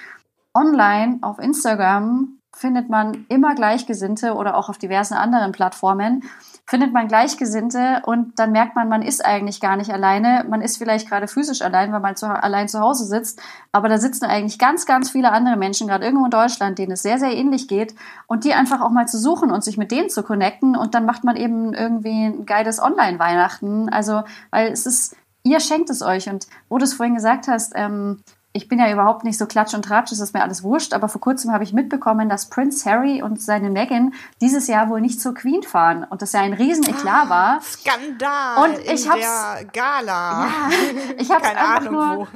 online 0.55 1.19
auf 1.23 1.39
Instagram 1.39 2.39
findet 2.55 2.89
man 2.89 3.27
immer 3.29 3.55
Gleichgesinnte 3.55 4.35
oder 4.35 4.57
auch 4.57 4.69
auf 4.69 4.79
diversen 4.79 5.15
anderen 5.15 5.53
Plattformen 5.53 6.23
findet 6.67 6.93
man 6.93 7.09
Gleichgesinnte 7.09 8.03
und 8.07 8.39
dann 8.39 8.53
merkt 8.53 8.77
man, 8.77 8.89
man 8.89 9.03
ist 9.03 9.25
eigentlich 9.25 9.61
gar 9.61 9.77
nicht 9.77 9.93
alleine. 9.93 10.47
Man 10.49 10.63
ist 10.63 10.79
vielleicht 10.79 11.09
gerade 11.09 11.27
physisch 11.27 11.61
allein, 11.61 11.93
weil 11.93 12.01
man 12.01 12.17
zu, 12.17 12.27
allein 12.27 12.69
zu 12.69 12.81
Hause 12.81 13.05
sitzt, 13.05 13.41
aber 13.73 13.89
da 13.89 13.99
sitzen 13.99 14.25
eigentlich 14.25 14.59
ganz, 14.59 14.87
ganz 14.87 15.11
viele 15.11 15.33
andere 15.33 15.57
Menschen, 15.57 15.89
gerade 15.89 16.05
irgendwo 16.05 16.25
in 16.25 16.31
Deutschland, 16.31 16.79
denen 16.79 16.93
es 16.93 17.03
sehr, 17.03 17.19
sehr 17.19 17.35
ähnlich 17.37 17.69
geht 17.69 17.95
und 18.27 18.45
die 18.45 18.55
einfach 18.55 18.81
auch 18.81 18.91
mal 18.91 19.07
zu 19.07 19.19
suchen 19.19 19.51
und 19.51 19.65
sich 19.65 19.77
mit 19.77 19.91
denen 19.91 20.09
zu 20.09 20.23
connecten 20.23 20.77
und 20.77 20.95
dann 20.95 21.05
macht 21.05 21.25
man 21.25 21.37
eben 21.37 21.75
irgendwie 21.75 22.27
ein 22.27 22.47
geiles 22.47 22.81
Online-Weihnachten. 22.81 23.89
Also, 23.89 24.23
weil 24.51 24.73
es 24.73 24.87
ist, 24.87 25.17
ihr 25.43 25.61
schenkt 25.61 25.91
es 25.91 26.01
euch 26.01 26.31
und 26.31 26.47
wo 26.69 26.79
du 26.79 26.85
es 26.85 26.95
vorhin 26.95 27.17
gesagt 27.17 27.49
hast, 27.49 27.73
ähm, 27.75 28.23
ich 28.55 28.69
bin 28.69 28.79
ja 28.79 28.93
überhaupt 28.93 29.25
nicht 29.25 29.39
so 29.39 29.47
klatsch 29.47 29.75
und 29.75 29.85
tratsch, 29.85 30.13
es 30.13 30.21
ist 30.21 30.35
mir 30.35 30.43
alles 30.43 30.63
wurscht, 30.63 30.93
aber 30.93 31.09
vor 31.09 31.21
kurzem 31.21 31.53
habe 31.53 31.65
ich 31.65 31.73
mitbekommen, 31.73 32.29
dass 32.29 32.51
Prince 32.51 32.89
Harry 32.89 33.23
und 33.23 33.41
seine 33.41 33.71
Meghan 33.71 34.13
dieses 34.41 34.67
Jahr 34.67 34.91
wohl 34.91 35.01
nicht 35.01 35.21
zur 35.21 35.35
Queen 35.35 35.63
fahren 35.63 36.05
und 36.09 36.21
das 36.21 36.33
ja 36.33 36.41
ein 36.41 36.53
riesen 36.53 36.85
Eklat 36.85 37.31
war. 37.31 37.61
Skandal 37.63 38.65
und 38.65 38.79
ich 38.79 39.05
der 39.05 39.65
Gala. 39.73 40.47
Ja, 40.47 40.71
ich 41.19 41.31
habe 41.31 41.43
Keine 41.43 41.59
einfach 41.59 41.77
Ahnung 41.77 41.93
nur, 41.93 42.19
wo. 42.19 42.29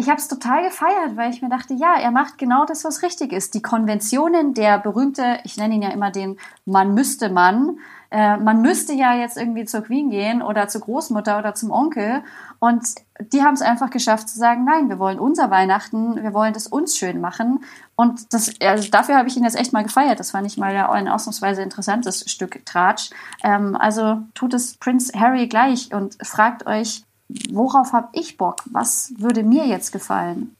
Ich 0.00 0.08
habe 0.08 0.18
es 0.18 0.28
total 0.28 0.64
gefeiert, 0.64 1.16
weil 1.16 1.30
ich 1.30 1.42
mir 1.42 1.50
dachte, 1.50 1.74
ja, 1.74 1.94
er 1.94 2.10
macht 2.10 2.38
genau 2.38 2.64
das, 2.64 2.84
was 2.84 3.02
richtig 3.02 3.32
ist. 3.32 3.54
Die 3.54 3.62
Konventionen, 3.62 4.54
der 4.54 4.78
berühmte, 4.78 5.38
ich 5.44 5.58
nenne 5.58 5.74
ihn 5.74 5.82
ja 5.82 5.90
immer 5.90 6.10
den 6.10 6.38
Man 6.64 6.94
müsste 6.94 7.28
Mann, 7.28 7.78
äh, 8.10 8.38
man 8.38 8.62
müsste 8.62 8.94
ja 8.94 9.14
jetzt 9.14 9.36
irgendwie 9.36 9.66
zur 9.66 9.82
Queen 9.82 10.10
gehen 10.10 10.42
oder 10.42 10.68
zur 10.68 10.80
Großmutter 10.80 11.38
oder 11.38 11.54
zum 11.54 11.70
Onkel. 11.70 12.22
Und 12.58 12.82
die 13.20 13.42
haben 13.42 13.54
es 13.54 13.62
einfach 13.62 13.90
geschafft 13.90 14.28
zu 14.30 14.38
sagen, 14.38 14.64
nein, 14.64 14.88
wir 14.88 14.98
wollen 14.98 15.20
unser 15.20 15.50
Weihnachten, 15.50 16.16
wir 16.22 16.32
wollen 16.32 16.54
das 16.54 16.66
uns 16.66 16.96
schön 16.96 17.20
machen. 17.20 17.62
Und 17.94 18.32
das, 18.32 18.54
also 18.60 18.90
dafür 18.90 19.16
habe 19.16 19.28
ich 19.28 19.36
ihn 19.36 19.44
jetzt 19.44 19.58
echt 19.58 19.72
mal 19.72 19.84
gefeiert. 19.84 20.18
Das 20.18 20.30
fand 20.30 20.46
ich 20.46 20.56
mal 20.56 20.74
ein 20.74 21.08
ausnahmsweise 21.08 21.62
interessantes 21.62 22.28
Stück 22.30 22.64
Tratsch. 22.64 23.10
Ähm, 23.44 23.76
also 23.76 24.22
tut 24.34 24.54
es 24.54 24.76
Prince 24.78 25.12
Harry 25.18 25.46
gleich 25.46 25.92
und 25.92 26.16
fragt 26.26 26.66
euch, 26.66 27.04
worauf 27.50 27.92
habe 27.92 28.08
ich 28.12 28.36
Bock? 28.36 28.62
Was 28.70 29.12
würde 29.18 29.42
mir 29.42 29.66
jetzt 29.66 29.92
gefallen? 29.92 30.54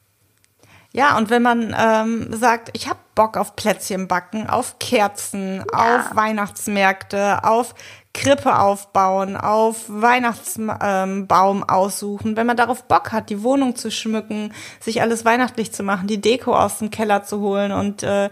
Ja, 0.93 1.17
und 1.17 1.29
wenn 1.29 1.41
man 1.41 1.73
ähm, 1.77 2.33
sagt, 2.33 2.69
ich 2.73 2.89
habe 2.89 2.99
Bock 3.15 3.37
auf 3.37 3.55
Plätzchen 3.55 4.09
backen, 4.09 4.47
auf 4.49 4.77
Kerzen, 4.79 5.63
Ja. 5.71 5.95
auf 5.97 6.15
Weihnachtsmärkte, 6.15 7.45
auf 7.45 7.75
Krippe 8.13 8.59
aufbauen, 8.59 9.37
auf 9.37 9.85
Weihnachtsbaum 9.87 10.77
ähm, 10.81 11.69
aussuchen, 11.69 12.35
wenn 12.35 12.45
man 12.45 12.57
darauf 12.57 12.83
Bock 12.83 13.13
hat, 13.13 13.29
die 13.29 13.41
Wohnung 13.41 13.77
zu 13.77 13.89
schmücken, 13.89 14.53
sich 14.81 15.01
alles 15.01 15.23
weihnachtlich 15.23 15.71
zu 15.71 15.83
machen, 15.83 16.07
die 16.07 16.19
Deko 16.19 16.53
aus 16.53 16.79
dem 16.79 16.91
Keller 16.91 17.23
zu 17.23 17.39
holen 17.39 17.71
und 17.71 18.03
äh, 18.03 18.29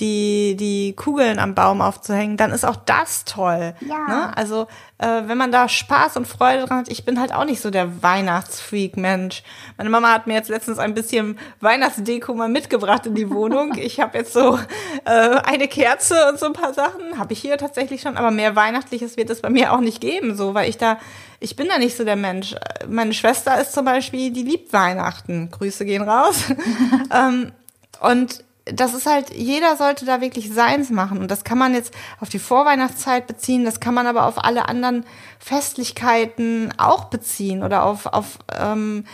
die, 0.00 0.56
die 0.58 0.94
Kugeln 0.96 1.38
am 1.38 1.54
Baum 1.54 1.80
aufzuhängen, 1.80 2.36
dann 2.36 2.52
ist 2.52 2.64
auch 2.64 2.76
das 2.76 3.24
toll. 3.24 3.74
Ja. 3.80 4.08
Ne? 4.08 4.36
Also 4.36 4.66
äh, 4.98 5.22
wenn 5.26 5.38
man 5.38 5.52
da 5.52 5.68
Spaß 5.68 6.16
und 6.16 6.26
Freude 6.26 6.66
dran 6.66 6.78
hat, 6.78 6.88
ich 6.88 7.04
bin 7.04 7.20
halt 7.20 7.32
auch 7.32 7.44
nicht 7.44 7.60
so 7.60 7.70
der 7.70 8.02
Weihnachtsfreak-Mensch. 8.02 9.42
Meine 9.76 9.90
Mama 9.90 10.12
hat 10.12 10.26
mir 10.26 10.34
jetzt 10.34 10.48
letztens 10.48 10.78
ein 10.78 10.94
bisschen 10.94 11.38
Weihnachtsdeko 11.60 12.34
mal 12.34 12.48
mitgebracht 12.48 13.06
in 13.06 13.14
die 13.14 13.30
Wohnung. 13.34 13.74
Ich 13.76 14.00
habe 14.00 14.18
jetzt 14.18 14.32
so 14.32 14.58
äh, 15.04 15.10
eine 15.10 15.68
Kerze 15.68 16.28
und 16.28 16.38
so 16.38 16.46
ein 16.46 16.52
paar 16.52 16.74
Sachen, 16.74 17.18
habe 17.18 17.32
ich 17.32 17.40
hier 17.40 17.58
tatsächlich 17.58 18.02
schon, 18.02 18.16
aber 18.16 18.30
mehr 18.30 18.56
Weihnachtliches 18.56 19.16
wird 19.16 19.30
es 19.30 19.42
bei 19.42 19.50
mir 19.50 19.72
auch 19.72 19.80
nicht 19.80 20.00
geben, 20.00 20.36
so, 20.36 20.54
weil 20.54 20.68
ich 20.68 20.78
da, 20.78 20.98
ich 21.38 21.56
bin 21.56 21.68
da 21.68 21.78
nicht 21.78 21.96
so 21.96 22.04
der 22.04 22.16
Mensch. 22.16 22.54
Meine 22.88 23.14
Schwester 23.14 23.60
ist 23.60 23.72
zum 23.72 23.84
Beispiel, 23.84 24.30
die 24.30 24.42
liebt 24.42 24.72
Weihnachten. 24.72 25.50
Grüße 25.50 25.84
gehen 25.84 26.02
raus. 26.02 26.44
ähm, 27.12 27.52
und 28.00 28.44
das 28.64 28.94
ist 28.94 29.06
halt, 29.06 29.30
jeder 29.34 29.76
sollte 29.76 30.04
da 30.04 30.20
wirklich 30.20 30.52
seins 30.52 30.90
machen. 30.90 31.18
Und 31.18 31.30
das 31.30 31.44
kann 31.44 31.58
man 31.58 31.74
jetzt 31.74 31.94
auf 32.20 32.28
die 32.28 32.38
Vorweihnachtszeit 32.38 33.26
beziehen, 33.26 33.64
das 33.64 33.80
kann 33.80 33.94
man 33.94 34.06
aber 34.06 34.26
auf 34.26 34.42
alle 34.44 34.68
anderen 34.68 35.04
Festlichkeiten 35.38 36.72
auch 36.76 37.04
beziehen 37.04 37.62
oder 37.62 37.84
auf, 37.84 38.06
auf 38.06 38.38
ähm, 38.58 39.04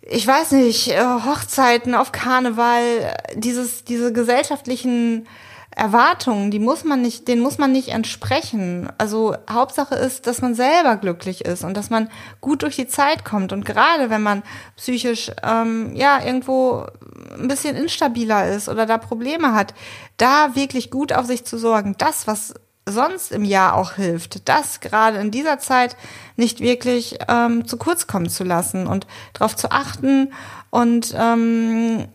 ich 0.00 0.26
weiß 0.26 0.52
nicht, 0.52 0.88
äh, 0.88 1.04
Hochzeiten, 1.04 1.94
auf 1.94 2.12
Karneval, 2.12 3.14
dieses, 3.34 3.84
diese 3.84 4.12
gesellschaftlichen 4.12 5.26
Erwartungen, 5.76 6.50
die 6.50 6.58
muss 6.58 6.84
man 6.84 7.02
nicht, 7.02 7.28
denen 7.28 7.42
muss 7.42 7.58
man 7.58 7.70
nicht 7.70 7.88
entsprechen. 7.88 8.88
Also 8.96 9.36
Hauptsache 9.48 9.94
ist, 9.94 10.26
dass 10.26 10.40
man 10.40 10.54
selber 10.54 10.96
glücklich 10.96 11.44
ist 11.44 11.64
und 11.64 11.76
dass 11.76 11.90
man 11.90 12.08
gut 12.40 12.62
durch 12.62 12.76
die 12.76 12.88
Zeit 12.88 13.26
kommt. 13.26 13.52
Und 13.52 13.66
gerade 13.66 14.08
wenn 14.08 14.22
man 14.22 14.42
psychisch 14.76 15.30
ähm, 15.42 15.94
ja 15.94 16.24
irgendwo 16.24 16.86
ein 17.38 17.46
bisschen 17.46 17.76
instabiler 17.76 18.48
ist 18.48 18.70
oder 18.70 18.86
da 18.86 18.96
Probleme 18.96 19.52
hat, 19.52 19.74
da 20.16 20.54
wirklich 20.54 20.90
gut 20.90 21.12
auf 21.12 21.26
sich 21.26 21.44
zu 21.44 21.58
sorgen, 21.58 21.94
das, 21.98 22.26
was 22.26 22.54
sonst 22.88 23.30
im 23.30 23.44
Jahr 23.44 23.74
auch 23.74 23.92
hilft, 23.92 24.48
das 24.48 24.80
gerade 24.80 25.18
in 25.18 25.30
dieser 25.30 25.58
Zeit 25.58 25.94
nicht 26.36 26.60
wirklich 26.60 27.18
ähm, 27.28 27.66
zu 27.66 27.76
kurz 27.76 28.06
kommen 28.06 28.30
zu 28.30 28.44
lassen 28.44 28.86
und 28.86 29.06
darauf 29.34 29.54
zu 29.56 29.70
achten 29.70 30.32
und 30.70 31.14
ähm, 31.18 32.06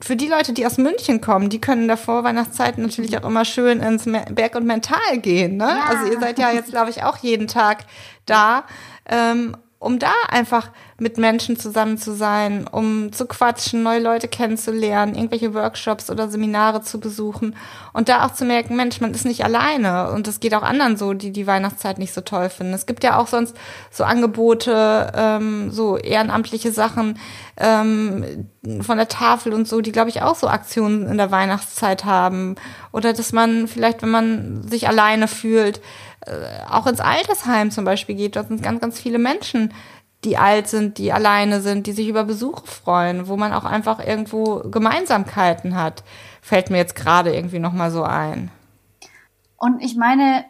für 0.00 0.16
die 0.16 0.28
Leute, 0.28 0.52
die 0.52 0.66
aus 0.66 0.76
München 0.76 1.20
kommen, 1.20 1.48
die 1.48 1.60
können 1.60 1.82
in 1.82 1.88
der 1.88 1.96
Vorweihnachtszeit 1.96 2.76
natürlich 2.78 3.16
auch 3.18 3.26
immer 3.26 3.44
schön 3.44 3.80
ins 3.80 4.04
Berg 4.04 4.54
und 4.54 4.66
Mental 4.66 5.18
gehen. 5.18 5.56
Ne? 5.56 5.64
Ja. 5.64 5.84
Also 5.86 6.12
ihr 6.12 6.20
seid 6.20 6.38
ja 6.38 6.50
jetzt, 6.52 6.70
glaube 6.70 6.90
ich, 6.90 7.02
auch 7.02 7.16
jeden 7.18 7.46
Tag 7.46 7.84
da, 8.26 8.64
ähm, 9.08 9.56
um 9.82 9.98
da 9.98 10.12
einfach 10.28 10.70
mit 10.98 11.18
Menschen 11.18 11.58
zusammen 11.58 11.98
zu 11.98 12.14
sein, 12.14 12.68
um 12.70 13.12
zu 13.12 13.26
quatschen, 13.26 13.82
neue 13.82 13.98
Leute 13.98 14.28
kennenzulernen, 14.28 15.16
irgendwelche 15.16 15.54
Workshops 15.54 16.08
oder 16.08 16.28
Seminare 16.28 16.82
zu 16.82 17.00
besuchen 17.00 17.56
und 17.92 18.08
da 18.08 18.24
auch 18.24 18.32
zu 18.32 18.44
merken, 18.44 18.76
Mensch, 18.76 19.00
man 19.00 19.12
ist 19.12 19.24
nicht 19.24 19.44
alleine 19.44 20.12
und 20.12 20.28
es 20.28 20.38
geht 20.38 20.54
auch 20.54 20.62
anderen 20.62 20.96
so, 20.96 21.14
die 21.14 21.32
die 21.32 21.48
Weihnachtszeit 21.48 21.98
nicht 21.98 22.14
so 22.14 22.20
toll 22.20 22.48
finden. 22.48 22.72
Es 22.74 22.86
gibt 22.86 23.02
ja 23.02 23.18
auch 23.18 23.26
sonst 23.26 23.56
so 23.90 24.04
Angebote, 24.04 25.12
ähm, 25.16 25.72
so 25.72 25.96
ehrenamtliche 25.96 26.70
Sachen 26.70 27.18
ähm, 27.56 28.48
von 28.82 28.98
der 28.98 29.08
Tafel 29.08 29.52
und 29.52 29.66
so, 29.66 29.80
die 29.80 29.90
glaube 29.90 30.10
ich 30.10 30.22
auch 30.22 30.36
so 30.36 30.46
Aktionen 30.46 31.08
in 31.08 31.18
der 31.18 31.32
Weihnachtszeit 31.32 32.04
haben 32.04 32.54
oder 32.92 33.12
dass 33.12 33.32
man 33.32 33.66
vielleicht, 33.66 34.02
wenn 34.02 34.10
man 34.10 34.62
sich 34.62 34.86
alleine 34.86 35.26
fühlt, 35.26 35.80
auch 36.68 36.86
ins 36.86 37.00
Altersheim 37.00 37.70
zum 37.70 37.84
Beispiel 37.84 38.14
geht. 38.14 38.36
Dort 38.36 38.48
sind 38.48 38.62
ganz, 38.62 38.80
ganz 38.80 39.00
viele 39.00 39.18
Menschen, 39.18 39.72
die 40.24 40.38
alt 40.38 40.68
sind, 40.68 40.98
die 40.98 41.12
alleine 41.12 41.60
sind, 41.60 41.86
die 41.86 41.92
sich 41.92 42.08
über 42.08 42.24
Besuche 42.24 42.66
freuen, 42.66 43.26
wo 43.26 43.36
man 43.36 43.52
auch 43.52 43.64
einfach 43.64 43.98
irgendwo 43.98 44.60
Gemeinsamkeiten 44.60 45.74
hat. 45.74 46.04
Fällt 46.40 46.70
mir 46.70 46.78
jetzt 46.78 46.94
gerade 46.94 47.34
irgendwie 47.34 47.58
nochmal 47.58 47.90
so 47.90 48.04
ein. 48.04 48.50
Und 49.56 49.82
ich 49.82 49.96
meine, 49.96 50.44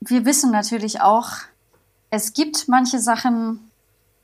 wir 0.00 0.24
wissen 0.24 0.50
natürlich 0.50 1.00
auch, 1.00 1.30
es 2.10 2.32
gibt 2.32 2.68
manche 2.68 2.98
Sachen, 2.98 3.70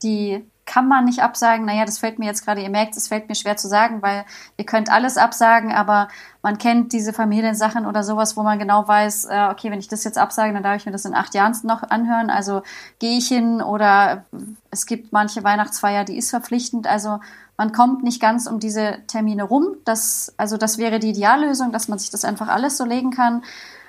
die 0.03 0.45
kann 0.67 0.89
man 0.89 1.05
nicht 1.05 1.23
absagen. 1.23 1.65
Naja, 1.65 1.85
das 1.85 1.99
fällt 1.99 2.19
mir 2.19 2.27
jetzt 2.27 2.45
gerade, 2.45 2.61
ihr 2.61 2.69
merkt, 2.69 2.97
es 2.97 3.09
fällt 3.09 3.29
mir 3.29 3.35
schwer 3.37 3.57
zu 3.57 3.69
sagen, 3.69 4.03
weil 4.03 4.25
ihr 4.57 4.67
könnt 4.67 4.91
alles 4.91 5.17
absagen, 5.17 5.73
aber 5.73 6.09
man 6.43 6.59
kennt 6.59 6.93
diese 6.93 7.13
Familiensachen 7.13 7.87
oder 7.87 8.03
sowas, 8.03 8.37
wo 8.37 8.43
man 8.43 8.59
genau 8.59 8.87
weiß, 8.87 9.27
äh, 9.27 9.49
okay, 9.51 9.71
wenn 9.71 9.79
ich 9.79 9.89
das 9.89 10.05
jetzt 10.05 10.19
absage, 10.19 10.53
dann 10.53 10.63
darf 10.63 10.77
ich 10.77 10.87
mir 10.87 10.93
das 10.93 11.05
in 11.05 11.15
acht 11.15 11.35
Jahren 11.35 11.57
noch 11.63 11.83
anhören. 11.85 12.31
Also 12.31 12.63
gehe 12.99 13.17
ich 13.17 13.29
hin 13.29 13.63
oder 13.63 14.25
es 14.71 14.87
gibt 14.87 15.13
manche 15.13 15.43
Weihnachtsfeier, 15.45 16.05
die 16.05 16.19
ist 16.19 16.31
verpflichtend. 16.31 16.87
Also 16.87 17.21
man 17.57 17.73
kommt 17.73 18.03
nicht 18.03 18.21
ganz 18.21 18.47
um 18.47 18.61
diese 18.61 18.99
Termine 19.07 19.45
rum. 19.45 19.77
Das, 19.85 20.35
also 20.37 20.57
das 20.57 20.79
wäre 20.79 20.99
die 20.99 21.11
Ideallösung, 21.11 21.73
dass 21.73 21.89
man 21.89 21.99
sich 21.99 22.11
das 22.11 22.25
einfach 22.25 22.49
alles 22.49 22.77
so 22.77 22.85
legen 22.85 23.13
kann. 23.13 23.43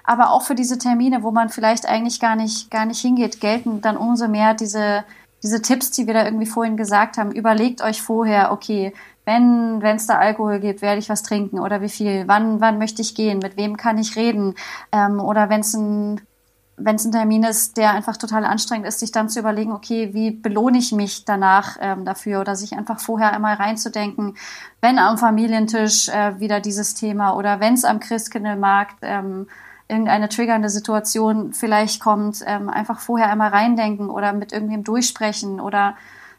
Aber 0.03 0.31
auch 0.31 0.43
für 0.43 0.55
diese 0.55 0.77
Termine, 0.77 1.21
wo 1.21 1.31
man 1.31 1.49
vielleicht 1.49 1.85
eigentlich 1.85 2.21
gar 2.21 2.37
nicht, 2.37 2.71
gar 2.71 2.85
nicht 2.85 3.01
hingeht, 3.01 3.41
gelten 3.41 3.81
dann 3.81 3.97
umso 3.97 4.29
mehr 4.29 4.53
diese, 4.53 5.03
diese 5.43 5.61
Tipps, 5.61 5.91
die 5.91 6.07
wir 6.07 6.13
da 6.13 6.25
irgendwie 6.25 6.45
vorhin 6.45 6.77
gesagt 6.77 7.17
haben. 7.17 7.31
Überlegt 7.31 7.81
euch 7.81 8.01
vorher, 8.01 8.51
okay, 8.51 8.93
wenn 9.25 9.81
es 9.81 10.07
da 10.07 10.17
Alkohol 10.17 10.59
gibt, 10.59 10.81
werde 10.81 10.99
ich 10.99 11.09
was 11.09 11.23
trinken 11.23 11.59
oder 11.59 11.81
wie 11.81 11.89
viel? 11.89 12.27
Wann, 12.27 12.61
wann 12.61 12.77
möchte 12.77 13.01
ich 13.01 13.13
gehen? 13.13 13.39
Mit 13.39 13.57
wem 13.57 13.75
kann 13.75 13.97
ich 13.97 14.15
reden? 14.15 14.55
Ähm, 14.91 15.19
oder 15.19 15.49
wenn 15.49 15.59
es 15.59 15.73
ein 15.73 16.21
wenn 16.77 16.95
es 16.95 17.05
ein 17.05 17.11
Termin 17.11 17.43
ist, 17.43 17.75
der 17.75 17.91
einfach 17.91 18.17
total 18.17 18.45
anstrengend 18.45 18.87
ist, 18.87 18.99
sich 18.99 19.11
dann 19.11 19.29
zu 19.29 19.39
überlegen, 19.39 19.71
okay, 19.71 20.13
wie 20.13 20.29
belohne 20.29 20.77
ich 20.77 20.91
mich 20.91 21.25
danach 21.25 21.77
ähm, 21.81 22.05
dafür 22.05 22.39
oder 22.39 22.55
sich 22.55 22.73
einfach 22.73 22.99
vorher 22.99 23.33
einmal 23.33 23.55
reinzudenken, 23.55 24.37
wenn 24.79 24.99
am 24.99 25.17
Familientisch 25.17 26.07
äh, 26.09 26.39
wieder 26.39 26.59
dieses 26.59 26.93
Thema 26.93 27.35
oder 27.35 27.59
wenn 27.59 27.73
es 27.73 27.83
am 27.83 27.99
Christkindlmarkt 27.99 28.97
ähm, 29.01 29.47
irgendeine 29.87 30.29
triggernde 30.29 30.69
Situation 30.69 31.53
vielleicht 31.53 32.01
kommt, 32.01 32.43
ähm, 32.45 32.69
einfach 32.69 32.99
vorher 32.99 33.29
einmal 33.29 33.49
reindenken 33.49 34.09
oder 34.09 34.33
mit 34.33 34.51
irgendwem 34.51 34.83
durchsprechen 34.83 35.59
oder 35.59 35.95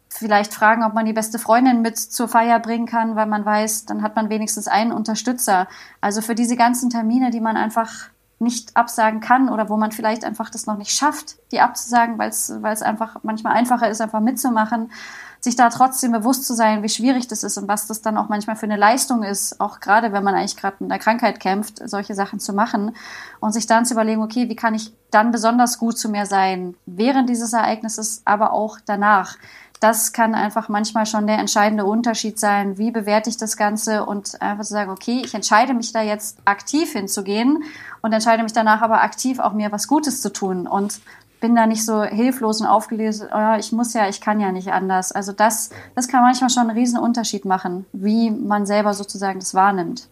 vielleicht 0.08 0.54
fragen, 0.54 0.84
ob 0.84 0.94
man 0.94 1.06
die 1.06 1.12
beste 1.12 1.38
Freundin 1.38 1.82
mit 1.82 1.98
zur 1.98 2.28
Feier 2.28 2.60
bringen 2.60 2.86
kann, 2.86 3.16
weil 3.16 3.26
man 3.26 3.44
weiß, 3.44 3.86
dann 3.86 4.02
hat 4.02 4.16
man 4.16 4.30
wenigstens 4.30 4.68
einen 4.68 4.92
Unterstützer. 4.92 5.68
Also 6.00 6.22
für 6.22 6.34
diese 6.34 6.56
ganzen 6.56 6.90
Termine, 6.90 7.30
die 7.30 7.40
man 7.40 7.56
einfach 7.56 8.08
nicht 8.38 8.76
absagen 8.76 9.20
kann 9.20 9.48
oder 9.48 9.68
wo 9.68 9.76
man 9.76 9.92
vielleicht 9.92 10.24
einfach 10.24 10.48
das 10.50 10.66
noch 10.66 10.78
nicht 10.78 10.92
schafft, 10.92 11.36
die 11.50 11.60
abzusagen, 11.60 12.18
weil 12.18 12.30
es 12.30 12.52
weil 12.60 12.72
es 12.72 12.82
einfach 12.82 13.16
manchmal 13.22 13.54
einfacher 13.54 13.90
ist, 13.90 14.00
einfach 14.00 14.20
mitzumachen, 14.20 14.92
sich 15.40 15.56
da 15.56 15.68
trotzdem 15.70 16.12
bewusst 16.12 16.46
zu 16.46 16.54
sein, 16.54 16.82
wie 16.82 16.88
schwierig 16.88 17.28
das 17.28 17.42
ist 17.42 17.58
und 17.58 17.68
was 17.68 17.86
das 17.86 18.02
dann 18.02 18.16
auch 18.16 18.28
manchmal 18.28 18.56
für 18.56 18.66
eine 18.66 18.76
Leistung 18.76 19.22
ist, 19.22 19.60
auch 19.60 19.80
gerade 19.80 20.12
wenn 20.12 20.24
man 20.24 20.34
eigentlich 20.34 20.56
gerade 20.56 20.76
mit 20.80 20.90
einer 20.90 20.98
Krankheit 20.98 21.40
kämpft, 21.40 21.80
solche 21.88 22.14
Sachen 22.14 22.40
zu 22.40 22.52
machen 22.52 22.96
und 23.40 23.52
sich 23.52 23.66
dann 23.66 23.86
zu 23.86 23.94
überlegen, 23.94 24.22
okay, 24.22 24.48
wie 24.48 24.56
kann 24.56 24.74
ich 24.74 24.92
dann 25.10 25.30
besonders 25.30 25.78
gut 25.78 25.96
zu 25.98 26.08
mir 26.08 26.26
sein 26.26 26.74
während 26.86 27.28
dieses 27.28 27.52
Ereignisses, 27.52 28.22
aber 28.24 28.52
auch 28.52 28.78
danach 28.84 29.36
das 29.80 30.12
kann 30.12 30.34
einfach 30.34 30.68
manchmal 30.68 31.06
schon 31.06 31.26
der 31.26 31.38
entscheidende 31.38 31.84
Unterschied 31.84 32.38
sein. 32.38 32.78
Wie 32.78 32.90
bewerte 32.90 33.30
ich 33.30 33.36
das 33.36 33.56
Ganze 33.56 34.04
und 34.04 34.40
einfach 34.42 34.64
zu 34.64 34.72
sagen, 34.72 34.90
okay, 34.90 35.22
ich 35.24 35.34
entscheide 35.34 35.72
mich 35.72 35.92
da 35.92 36.02
jetzt 36.02 36.38
aktiv 36.44 36.92
hinzugehen 36.92 37.62
und 38.02 38.12
entscheide 38.12 38.42
mich 38.42 38.52
danach 38.52 38.82
aber 38.82 39.02
aktiv 39.02 39.38
auch 39.38 39.52
mir 39.52 39.70
was 39.70 39.86
Gutes 39.86 40.20
zu 40.20 40.32
tun. 40.32 40.66
Und 40.66 41.00
bin 41.40 41.54
da 41.54 41.66
nicht 41.66 41.84
so 41.84 42.02
hilflos 42.02 42.60
und 42.60 42.66
aufgelöst, 42.66 43.26
oh, 43.32 43.56
ich 43.58 43.72
muss 43.72 43.94
ja, 43.94 44.08
ich 44.08 44.20
kann 44.20 44.40
ja 44.40 44.52
nicht 44.52 44.72
anders. 44.72 45.12
Also 45.12 45.32
das, 45.32 45.70
das 45.94 46.08
kann 46.08 46.22
manchmal 46.22 46.50
schon 46.50 46.68
einen 46.68 46.78
riesen 46.78 46.98
Unterschied 46.98 47.44
machen, 47.44 47.86
wie 47.92 48.30
man 48.30 48.66
selber 48.66 48.94
sozusagen 48.94 49.38
das 49.38 49.54
wahrnimmt. 49.54 50.08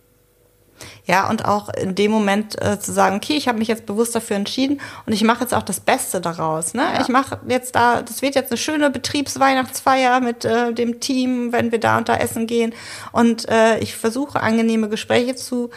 Ja, 1.05 1.29
und 1.31 1.45
auch 1.45 1.69
in 1.71 1.95
dem 1.95 2.11
Moment 2.11 2.61
äh, 2.63 2.79
zu 2.79 2.93
sagen, 2.93 3.17
okay, 3.17 3.35
ich 3.35 3.49
habe 3.49 3.59
mich 3.59 3.69
jetzt 3.69 3.87
bewusst 3.87 4.15
dafür 4.15 4.37
entschieden 4.37 4.81
und 5.07 5.13
ich 5.13 5.25
mache 5.25 5.43
jetzt 5.43 5.55
auch 5.55 5.63
das 5.63 5.81
Beste 5.81 6.21
daraus. 6.21 6.75
Ne? 6.75 6.83
Ja. 6.83 7.01
Ich 7.01 7.09
mache 7.09 7.41
jetzt 7.49 7.75
da, 7.75 8.03
das 8.03 8.23
wird 8.23 8.35
jetzt 8.35 8.51
eine 8.51 8.59
schöne 8.59 8.91
Betriebsweihnachtsfeier 8.91 10.21
mit 10.21 10.45
äh, 10.45 10.73
dem 10.73 11.01
Team, 11.01 11.53
wenn 11.53 11.73
wir 11.73 11.81
da 11.81 11.99
und 11.99 12.09
da 12.09 12.17
essen 12.17 12.47
gehen. 12.47 12.75
Und 13.13 13.49
äh, 13.49 13.79
ich 13.79 13.97
versuche 13.97 14.41
angenehme 14.41 14.89
Gespräche 14.89 15.35
zu 15.35 15.71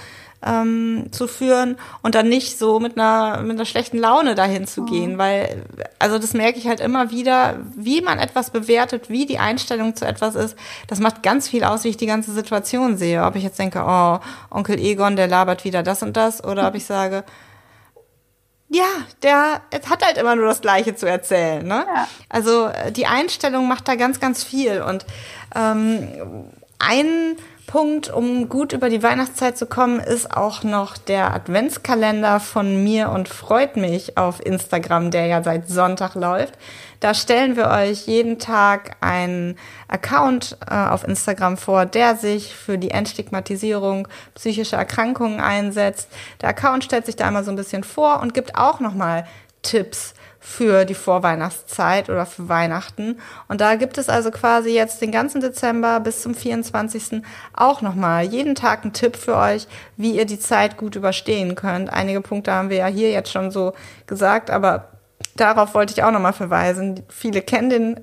ähm, 0.45 1.07
zu 1.11 1.27
führen 1.27 1.77
und 2.01 2.15
dann 2.15 2.29
nicht 2.29 2.57
so 2.57 2.79
mit 2.79 2.97
einer, 2.97 3.41
mit 3.41 3.51
einer 3.51 3.65
schlechten 3.65 3.97
Laune 3.97 4.35
dahin 4.35 4.67
zu 4.67 4.85
gehen, 4.85 5.13
mhm. 5.13 5.17
weil, 5.17 5.63
also 5.99 6.17
das 6.17 6.33
merke 6.33 6.59
ich 6.59 6.67
halt 6.67 6.79
immer 6.79 7.11
wieder, 7.11 7.57
wie 7.75 8.01
man 8.01 8.19
etwas 8.19 8.51
bewertet, 8.51 9.09
wie 9.09 9.25
die 9.25 9.39
Einstellung 9.39 9.95
zu 9.95 10.05
etwas 10.05 10.35
ist, 10.35 10.55
das 10.87 10.99
macht 10.99 11.23
ganz 11.23 11.49
viel 11.49 11.63
aus, 11.63 11.83
wie 11.83 11.89
ich 11.89 11.97
die 11.97 12.05
ganze 12.05 12.31
Situation 12.31 12.97
sehe. 12.97 13.23
Ob 13.23 13.35
ich 13.35 13.43
jetzt 13.43 13.59
denke, 13.59 13.83
oh, 13.85 14.19
Onkel 14.49 14.79
Egon, 14.79 15.15
der 15.15 15.27
labert 15.27 15.65
wieder 15.65 15.83
das 15.83 16.03
und 16.03 16.15
das, 16.15 16.43
oder 16.43 16.67
ob 16.67 16.75
ich 16.75 16.85
sage, 16.85 17.23
ja, 18.69 18.85
der 19.23 19.61
hat 19.89 20.05
halt 20.05 20.17
immer 20.17 20.35
nur 20.35 20.45
das 20.45 20.61
Gleiche 20.61 20.95
zu 20.95 21.07
erzählen. 21.07 21.65
Ne? 21.65 21.85
Ja. 21.87 22.07
Also 22.29 22.67
äh, 22.67 22.91
die 22.91 23.07
Einstellung 23.07 23.67
macht 23.67 23.87
da 23.87 23.95
ganz, 23.95 24.19
ganz 24.19 24.43
viel. 24.43 24.83
Und 24.83 25.07
ähm, 25.55 26.07
ein 26.77 27.35
Punkt, 27.69 28.09
um 28.09 28.49
gut 28.49 28.73
über 28.73 28.89
die 28.89 29.03
Weihnachtszeit 29.03 29.55
zu 29.55 29.67
kommen, 29.67 29.99
ist 29.99 30.35
auch 30.35 30.63
noch 30.63 30.97
der 30.97 31.35
Adventskalender 31.35 32.39
von 32.39 32.83
mir 32.83 33.11
und 33.11 33.29
freut 33.29 33.77
mich 33.77 34.17
auf 34.17 34.43
Instagram, 34.43 35.11
der 35.11 35.27
ja 35.27 35.43
seit 35.43 35.69
Sonntag 35.69 36.15
läuft. 36.15 36.55
Da 36.99 37.13
stellen 37.13 37.55
wir 37.55 37.67
euch 37.67 38.07
jeden 38.07 38.39
Tag 38.39 38.97
einen 39.01 39.55
Account 39.87 40.57
äh, 40.67 40.73
auf 40.73 41.07
Instagram 41.07 41.57
vor, 41.57 41.85
der 41.85 42.15
sich 42.15 42.55
für 42.55 42.79
die 42.79 42.89
Entstigmatisierung 42.89 44.07
psychischer 44.33 44.77
Erkrankungen 44.77 45.39
einsetzt. 45.39 46.09
Der 46.41 46.49
Account 46.49 46.85
stellt 46.85 47.05
sich 47.05 47.17
da 47.17 47.27
einmal 47.27 47.43
so 47.43 47.51
ein 47.51 47.55
bisschen 47.55 47.83
vor 47.83 48.19
und 48.19 48.33
gibt 48.33 48.55
auch 48.55 48.79
nochmal 48.79 49.27
Tipps 49.61 50.15
für 50.39 50.85
die 50.85 50.95
Vorweihnachtszeit 50.95 52.09
oder 52.09 52.25
für 52.25 52.47
Weihnachten. 52.47 53.19
Und 53.47 53.59
da 53.61 53.75
gibt 53.75 53.97
es 53.97 54.07
also 54.07 54.31
quasi 54.31 54.69
jetzt 54.69 55.01
den 55.01 55.11
ganzen 55.11 55.41
Dezember 55.41 55.99
bis 55.99 56.21
zum 56.21 56.33
24. 56.33 57.21
auch 57.53 57.81
nochmal 57.81 58.23
jeden 58.23 58.55
Tag 58.55 58.83
einen 58.83 58.93
Tipp 58.93 59.17
für 59.17 59.35
euch, 59.35 59.67
wie 59.97 60.15
ihr 60.15 60.25
die 60.25 60.39
Zeit 60.39 60.77
gut 60.77 60.95
überstehen 60.95 61.55
könnt. 61.55 61.91
Einige 61.91 62.21
Punkte 62.21 62.53
haben 62.53 62.69
wir 62.69 62.77
ja 62.77 62.87
hier 62.87 63.11
jetzt 63.11 63.31
schon 63.31 63.51
so 63.51 63.73
gesagt, 64.07 64.49
aber 64.49 64.89
darauf 65.35 65.73
wollte 65.73 65.93
ich 65.93 66.03
auch 66.03 66.11
nochmal 66.11 66.33
verweisen. 66.33 67.03
Viele 67.09 67.41
kennen 67.41 67.69
den 67.69 67.99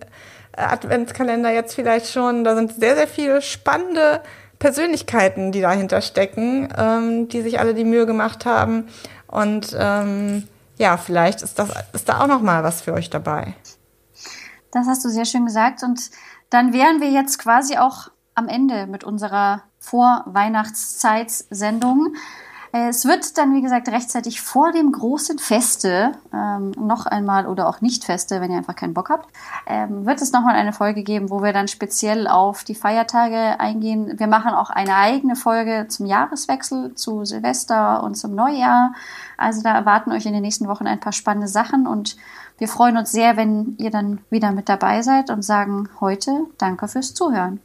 Adventskalender 0.57 1.53
jetzt 1.53 1.75
vielleicht 1.75 2.13
schon. 2.13 2.45
Da 2.45 2.55
sind 2.55 2.75
sehr, 2.75 2.97
sehr 2.97 3.09
viele 3.09 3.41
spannende 3.41 4.21
Persönlichkeiten, 4.59 5.53
die 5.53 5.61
dahinter 5.61 6.01
stecken, 6.01 6.69
ähm, 6.77 7.29
die 7.29 7.43
sich 7.43 7.61
alle 7.61 7.75
die 7.75 7.85
Mühe 7.85 8.07
gemacht 8.07 8.47
haben. 8.47 8.89
Und 9.27 9.77
ähm, 9.79 10.45
ja, 10.79 10.97
vielleicht 10.97 11.43
ist 11.43 11.59
das 11.59 11.71
ist 11.93 12.09
da 12.09 12.21
auch 12.21 12.27
noch 12.27 12.43
mal 12.43 12.65
was 12.65 12.81
für 12.83 12.93
euch 12.93 13.11
dabei. 13.11 13.55
Das 14.73 14.87
hast 14.87 15.05
du 15.05 15.09
sehr 15.09 15.25
schön 15.25 15.47
gesagt 15.47 15.83
und 15.83 16.11
dann 16.51 16.73
wären 16.73 17.01
wir 17.01 17.11
jetzt 17.11 17.39
quasi 17.39 17.79
auch 17.79 18.09
am 18.35 18.47
Ende 18.49 18.87
mit 18.87 19.03
unserer 19.05 19.63
Vorweihnachtszeitssendung. 19.79 22.15
Es 22.79 23.07
wird 23.07 23.39
dann, 23.39 23.55
wie 23.55 23.63
gesagt, 23.63 23.89
rechtzeitig 23.89 24.43
vor 24.43 24.71
dem 24.71 24.93
großen 24.93 25.39
Feste, 25.39 26.13
ähm, 26.31 26.73
noch 26.73 27.07
einmal 27.07 27.47
oder 27.47 27.71
auch 27.71 27.81
nicht 27.81 28.05
Feste, 28.05 28.43
wenn 28.43 28.51
ihr 28.51 28.59
einfach 28.59 28.77
keinen 28.77 28.93
Bock 28.93 29.09
habt, 29.09 29.31
ähm, 29.67 30.05
wird 30.05 30.21
es 30.21 30.31
nochmal 30.31 30.57
eine 30.57 30.75
Folge 30.75 31.03
geben, 31.03 31.31
wo 31.31 31.43
wir 31.43 31.55
dann 31.55 31.69
speziell 31.69 32.29
auf 32.29 32.65
die 32.65 32.75
Feiertage 32.75 33.59
eingehen. 33.59 34.19
Wir 34.19 34.27
machen 34.27 34.51
auch 34.51 34.69
eine 34.69 34.95
eigene 34.95 35.37
Folge 35.37 35.87
zum 35.89 36.05
Jahreswechsel, 36.05 36.95
zu 36.95 37.25
Silvester 37.25 38.03
und 38.03 38.15
zum 38.15 38.35
Neujahr. 38.35 38.93
Also 39.39 39.63
da 39.63 39.75
erwarten 39.75 40.13
euch 40.13 40.27
in 40.27 40.35
den 40.35 40.43
nächsten 40.43 40.69
Wochen 40.69 40.87
ein 40.87 41.01
paar 41.01 41.13
spannende 41.13 41.49
Sachen 41.49 41.87
und 41.87 42.17
wir 42.59 42.69
freuen 42.69 42.99
uns 42.99 43.11
sehr, 43.11 43.39
wenn 43.39 43.77
ihr 43.79 43.91
dann 43.91 44.21
wieder 44.29 44.53
mit 44.53 44.69
dabei 44.69 45.01
seid 45.01 45.31
und 45.31 45.43
sagen 45.43 45.89
heute 46.01 46.47
Danke 46.59 46.89
fürs 46.89 47.15
Zuhören. 47.15 47.61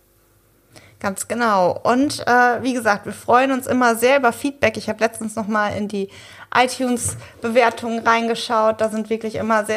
Ganz 1.01 1.27
genau. 1.27 1.79
Und 1.81 2.19
äh, 2.27 2.61
wie 2.61 2.73
gesagt, 2.73 3.07
wir 3.07 3.13
freuen 3.13 3.51
uns 3.51 3.65
immer 3.65 3.95
sehr 3.95 4.17
über 4.17 4.31
Feedback. 4.31 4.77
Ich 4.77 4.87
habe 4.87 4.99
letztens 4.99 5.35
noch 5.35 5.47
mal 5.47 5.69
in 5.69 5.87
die 5.87 6.09
iTunes-Bewertungen 6.53 8.05
reingeschaut. 8.07 8.79
Da 8.79 8.89
sind 8.89 9.09
wirklich 9.09 9.33
immer 9.33 9.65
sehr 9.65 9.69